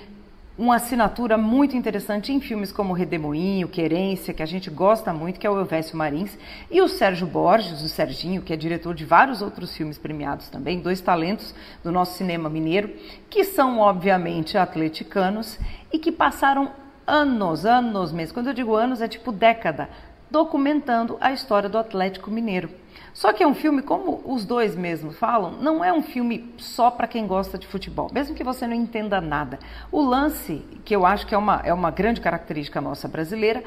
[0.58, 5.46] uma assinatura muito interessante em filmes como Redemoinho, Querência, que a gente gosta muito, que
[5.46, 6.38] é o Elvésio Marins,
[6.72, 10.80] e o Sérgio Borges, o Serginho, que é diretor de vários outros filmes premiados também,
[10.80, 11.54] dois talentos
[11.84, 12.90] do nosso cinema mineiro,
[13.30, 15.60] que são obviamente atleticanos
[15.92, 16.72] e que passaram
[17.06, 18.34] anos, anos mesmo.
[18.34, 19.90] Quando eu digo anos, é tipo década,
[20.36, 22.70] documentando a história do Atlético Mineiro.
[23.14, 26.92] Só que é um filme, como os dois mesmos falam, não é um filme só
[26.92, 29.58] para quem gosta de futebol, mesmo que você não entenda nada.
[29.90, 33.64] O lance, que eu acho que é uma, é uma grande característica nossa brasileira,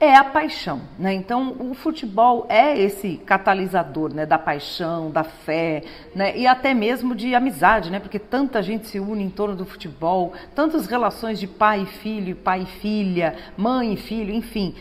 [0.00, 1.12] é a paixão, né?
[1.12, 5.82] Então o futebol é esse catalisador, né, da paixão, da fé,
[6.14, 8.00] né, e até mesmo de amizade, né?
[8.00, 12.34] Porque tanta gente se une em torno do futebol, tantas relações de pai e filho,
[12.34, 14.74] pai e filha, mãe e filho, enfim,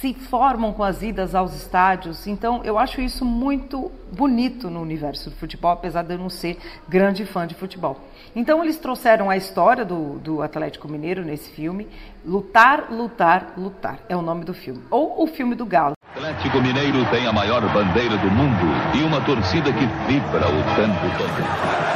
[0.00, 2.26] se formam com as idas aos estádios.
[2.26, 6.58] Então, eu acho isso muito bonito no universo do futebol, apesar de eu não ser
[6.88, 7.98] grande fã de futebol.
[8.34, 11.88] Então, eles trouxeram a história do, do Atlético Mineiro nesse filme.
[12.24, 14.82] Lutar, lutar, lutar é o nome do filme.
[14.90, 15.94] Ou o filme do Galo.
[16.14, 18.66] Atlético Mineiro tem a maior bandeira do mundo
[18.98, 21.88] e uma torcida que vibra o tempo todo.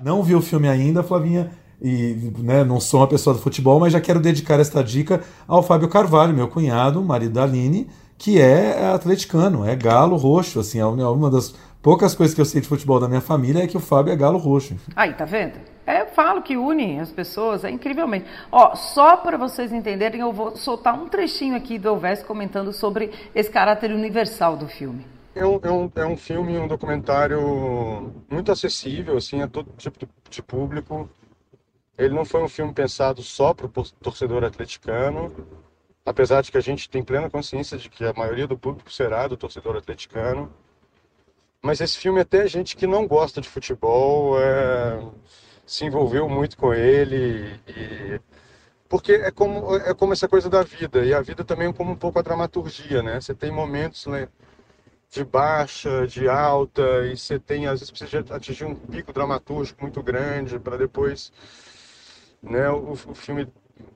[0.00, 1.50] Não viu o filme ainda, Flavinha?
[1.80, 5.62] E né, não sou uma pessoa do futebol, mas já quero dedicar esta dica ao
[5.62, 10.84] Fábio Carvalho, meu cunhado, marido da Aline, que é atleticano, é galo roxo, assim, é
[10.84, 13.80] uma das poucas coisas que eu sei de futebol da minha família é que o
[13.80, 14.76] Fábio é galo roxo.
[14.96, 15.54] Aí, tá vendo?
[15.86, 18.26] É, eu falo que une as pessoas, é incrivelmente.
[18.52, 23.10] Ó, só para vocês entenderem, eu vou soltar um trechinho aqui do Elvés comentando sobre
[23.34, 25.06] esse caráter universal do filme.
[25.34, 29.96] É um, é um, é um filme, um documentário muito acessível, assim, a todo tipo
[30.28, 31.08] de público.
[31.98, 33.70] Ele não foi um filme pensado só para o
[34.00, 35.34] torcedor atleticano,
[36.06, 39.26] apesar de que a gente tem plena consciência de que a maioria do público será
[39.26, 40.50] do torcedor atleticano.
[41.60, 45.00] Mas esse filme até gente que não gosta de futebol é,
[45.66, 48.20] se envolveu muito com ele e
[48.88, 51.92] porque é como é como essa coisa da vida e a vida também é como
[51.92, 53.20] um pouco a dramaturgia, né?
[53.20, 54.28] Você tem momentos né,
[55.10, 60.02] de baixa, de alta e você tem às vezes precisa atingir um pico dramatúrgico muito
[60.02, 61.32] grande para depois
[62.42, 63.48] né, o, o filme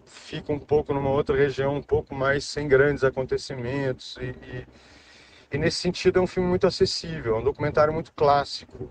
[0.04, 4.16] fica um pouco numa outra região, um pouco mais sem grandes acontecimentos.
[4.20, 4.66] E, e,
[5.52, 8.90] e, nesse sentido é um filme muito acessível, é um documentário muito clássico.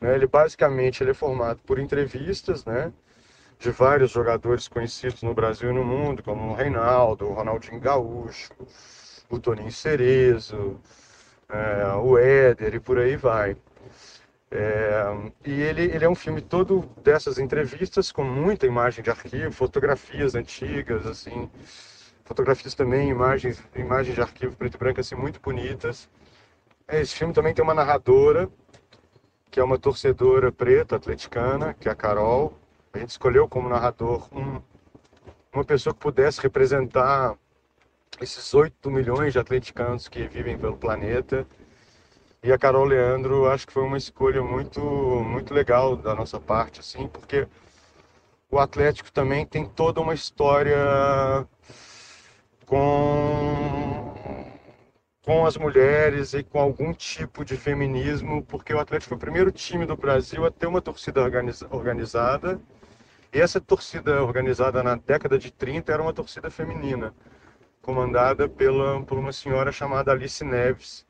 [0.00, 0.14] Né?
[0.14, 2.92] Ele basicamente ele é formado por entrevistas né,
[3.58, 8.52] de vários jogadores conhecidos no Brasil e no mundo, como o Reinaldo, o Ronaldinho Gaúcho,
[9.30, 10.80] o Toninho Cerezo,
[11.48, 13.56] é, o Éder e por aí vai.
[14.50, 15.02] É,
[15.44, 20.34] e ele, ele é um filme todo dessas entrevistas com muita imagem de arquivo, fotografias
[20.36, 21.50] antigas, assim,
[22.24, 26.08] fotografias também, imagens, imagens de arquivo preto e branco assim muito bonitas.
[26.88, 28.48] Esse filme também tem uma narradora
[29.50, 32.56] que é uma torcedora preta atleticana, que é a Carol.
[32.92, 34.60] A gente escolheu como narrador um,
[35.52, 37.36] uma pessoa que pudesse representar
[38.20, 41.46] esses 8 milhões de atleticanos que vivem pelo planeta
[42.46, 46.78] e a Carol Leandro, acho que foi uma escolha muito, muito legal da nossa parte,
[46.78, 47.48] assim, porque
[48.48, 50.76] o Atlético também tem toda uma história
[52.64, 54.14] com,
[55.24, 59.50] com as mulheres e com algum tipo de feminismo, porque o Atlético foi o primeiro
[59.50, 62.60] time do Brasil a ter uma torcida organiza, organizada.
[63.32, 67.12] E essa torcida organizada na década de 30 era uma torcida feminina,
[67.82, 71.05] comandada pela, por uma senhora chamada Alice Neves,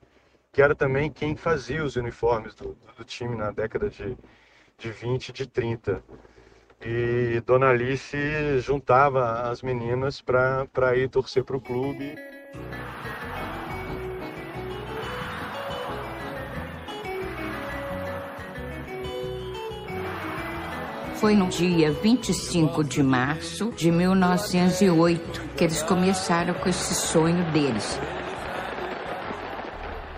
[0.57, 4.17] que era também quem fazia os uniformes do, do time na década de,
[4.79, 6.03] de 20 de 30.
[6.81, 8.17] E Dona Alice
[8.61, 12.15] juntava as meninas para ir torcer para o clube.
[21.17, 28.01] Foi no dia 25 de março de 1908 que eles começaram com esse sonho deles.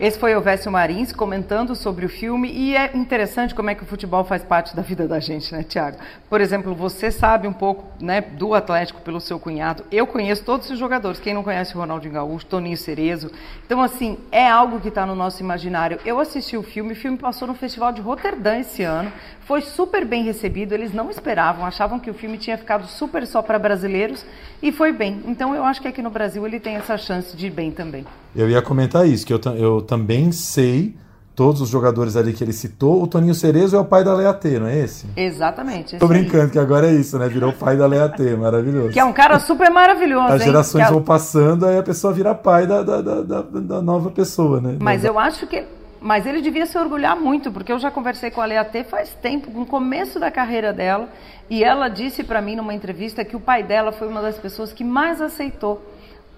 [0.01, 3.82] Esse foi o Vécio Marins comentando sobre o filme e é interessante como é que
[3.82, 5.99] o futebol faz parte da vida da gente, né, Tiago?
[6.30, 9.84] Por exemplo, você sabe um pouco né, do Atlético pelo seu cunhado.
[9.90, 11.18] Eu conheço todos os jogadores.
[11.18, 13.32] Quem não conhece o Ronaldinho Gaúcho, Toninho Cerezo.
[13.66, 15.99] Então, assim, é algo que está no nosso imaginário.
[16.05, 19.12] Eu assisti o filme, o filme passou no Festival de Roterdã esse ano.
[19.49, 23.40] Foi super bem recebido, eles não esperavam, achavam que o filme tinha ficado super só
[23.40, 24.24] para brasileiros
[24.62, 25.22] e foi bem.
[25.24, 28.05] Então eu acho que aqui no Brasil ele tem essa chance de ir bem também.
[28.35, 30.95] Eu ia comentar isso, que eu, eu também sei
[31.39, 33.01] todos os jogadores ali que ele citou.
[33.01, 35.07] O Toninho Cerezo é o pai da Leatê, não é esse?
[35.16, 35.97] Exatamente.
[35.97, 36.51] Tô brincando, aí.
[36.51, 37.29] que agora é isso, né?
[37.29, 38.91] Virou o pai da Leatê, maravilhoso.
[38.91, 40.33] Que é um cara super maravilhoso.
[40.33, 44.61] As gerações vão passando, aí a pessoa vira pai da, da, da, da, nova pessoa,
[44.61, 44.79] né?
[44.81, 45.64] Mas eu acho que
[46.01, 49.11] Mas ele devia se orgulhar muito, porque eu já conversei com a Lea T faz
[49.22, 51.09] tempo, no começo da carreira dela,
[51.49, 54.72] e ela disse para mim numa entrevista que o pai dela foi uma das pessoas
[54.72, 55.81] que mais aceitou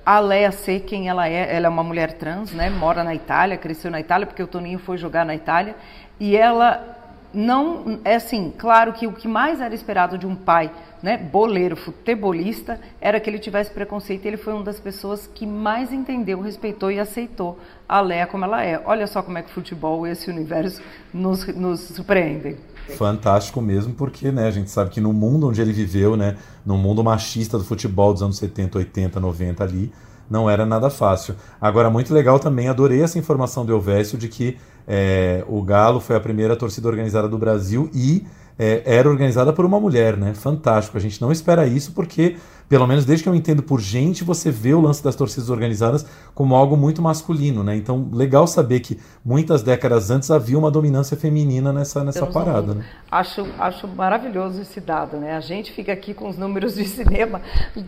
[0.04, 1.54] a Lea ser quem ela é.
[1.54, 2.70] Ela é uma mulher trans, né?
[2.70, 5.74] Mora na Itália, cresceu na Itália, porque o Toninho foi jogar na Itália.
[6.18, 6.98] E ela
[7.32, 10.70] não é assim, claro que o que mais era esperado de um pai,
[11.00, 14.26] né, boleiro, futebolista, era que ele tivesse preconceito.
[14.26, 18.64] Ele foi uma das pessoas que mais entendeu, respeitou e aceitou a Léa como ela
[18.64, 18.82] é.
[18.84, 20.82] Olha só como é que o futebol e esse universo
[21.14, 22.56] nos, nos surpreendem.
[22.96, 26.76] Fantástico mesmo, porque né, a gente sabe que no mundo onde ele viveu, né, no
[26.76, 29.92] mundo machista do futebol dos anos 70, 80, 90 ali,
[30.30, 31.34] não era nada fácil.
[31.60, 36.16] Agora, muito legal também, adorei essa informação do Elvésio de que é, o Galo foi
[36.16, 38.24] a primeira torcida organizada do Brasil e
[38.58, 40.34] é, era organizada por uma mulher, né?
[40.34, 40.96] Fantástico.
[40.96, 42.36] A gente não espera isso porque
[42.70, 46.06] pelo menos desde que eu entendo por gente, você vê o lance das torcidas organizadas
[46.32, 47.74] como algo muito masculino, né?
[47.74, 52.84] Então, legal saber que muitas décadas antes havia uma dominância feminina nessa, nessa parada, né?
[53.10, 55.36] Acho, acho maravilhoso esse dado, né?
[55.36, 57.42] A gente fica aqui com os números de cinema.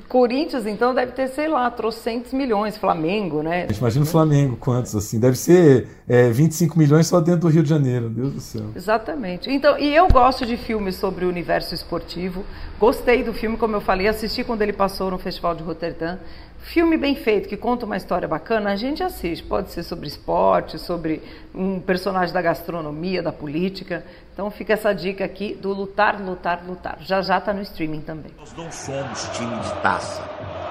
[0.09, 2.77] Corinthians, então, deve ter, sei lá, trocentos milhões.
[2.77, 3.69] Flamengo, né?
[3.79, 5.21] Imagina o Flamengo, quantos, assim?
[5.21, 8.65] Deve ser é, 25 milhões só dentro do Rio de Janeiro, Deus do céu.
[8.75, 9.49] Exatamente.
[9.49, 12.45] Então, e eu gosto de filmes sobre o universo esportivo.
[12.81, 16.19] Gostei do filme, como eu falei, assisti quando ele passou no Festival de Roterdã.
[16.63, 19.43] Filme bem feito, que conta uma história bacana, a gente assiste.
[19.43, 21.21] Pode ser sobre esporte, sobre
[21.53, 24.05] um personagem da gastronomia, da política.
[24.33, 26.99] Então fica essa dica aqui do lutar, lutar, lutar.
[27.01, 28.31] Já já está no streaming também.
[28.39, 30.23] Nós não somos time de taça.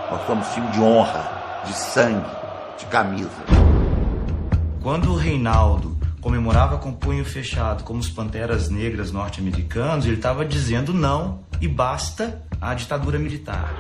[0.10, 2.30] Nós somos time de honra, de sangue,
[2.78, 3.30] de camisa.
[4.82, 10.94] Quando o Reinaldo comemorava com punho fechado, como os panteras negras norte-americanos, ele estava dizendo
[10.94, 13.74] não e basta à ditadura militar.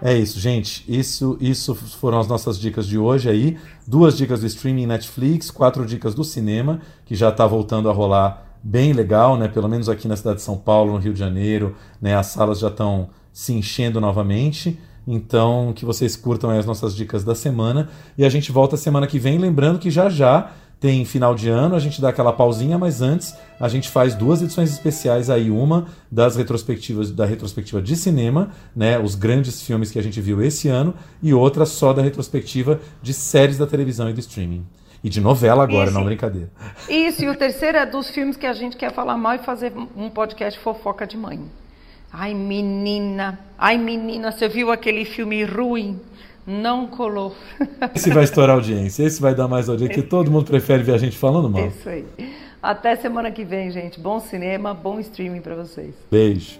[0.00, 0.84] É isso, gente.
[0.88, 3.58] Isso, isso foram as nossas dicas de hoje aí.
[3.86, 8.46] Duas dicas do streaming Netflix, quatro dicas do cinema, que já está voltando a rolar
[8.62, 9.48] bem legal, né?
[9.48, 12.14] Pelo menos aqui na cidade de São Paulo, no Rio de Janeiro, né?
[12.14, 14.78] As salas já estão se enchendo novamente.
[15.06, 17.88] Então, que vocês curtam as nossas dicas da semana.
[18.16, 21.74] E a gente volta semana que vem, lembrando que já já tem final de ano,
[21.74, 25.86] a gente dá aquela pausinha, mas antes a gente faz duas edições especiais aí, uma
[26.10, 30.68] das retrospectivas da retrospectiva de cinema, né, os grandes filmes que a gente viu esse
[30.68, 34.64] ano, e outra só da retrospectiva de séries da televisão e do streaming.
[35.02, 35.94] E de novela agora, Isso.
[35.94, 36.50] não brincadeira.
[36.88, 39.72] Isso, e o terceiro é dos filmes que a gente quer falar mal e fazer
[39.96, 41.40] um podcast fofoca de mãe.
[42.12, 46.00] Ai, menina, ai, menina, você viu aquele filme ruim?
[46.48, 47.36] Não colou.
[47.94, 50.98] Esse vai estourar audiência, esse vai dar mais audiência, que todo mundo prefere ver a
[50.98, 51.66] gente falando mal.
[51.68, 52.06] Isso aí.
[52.62, 54.00] Até semana que vem, gente.
[54.00, 55.94] Bom cinema, bom streaming para vocês.
[56.10, 56.58] Beijo.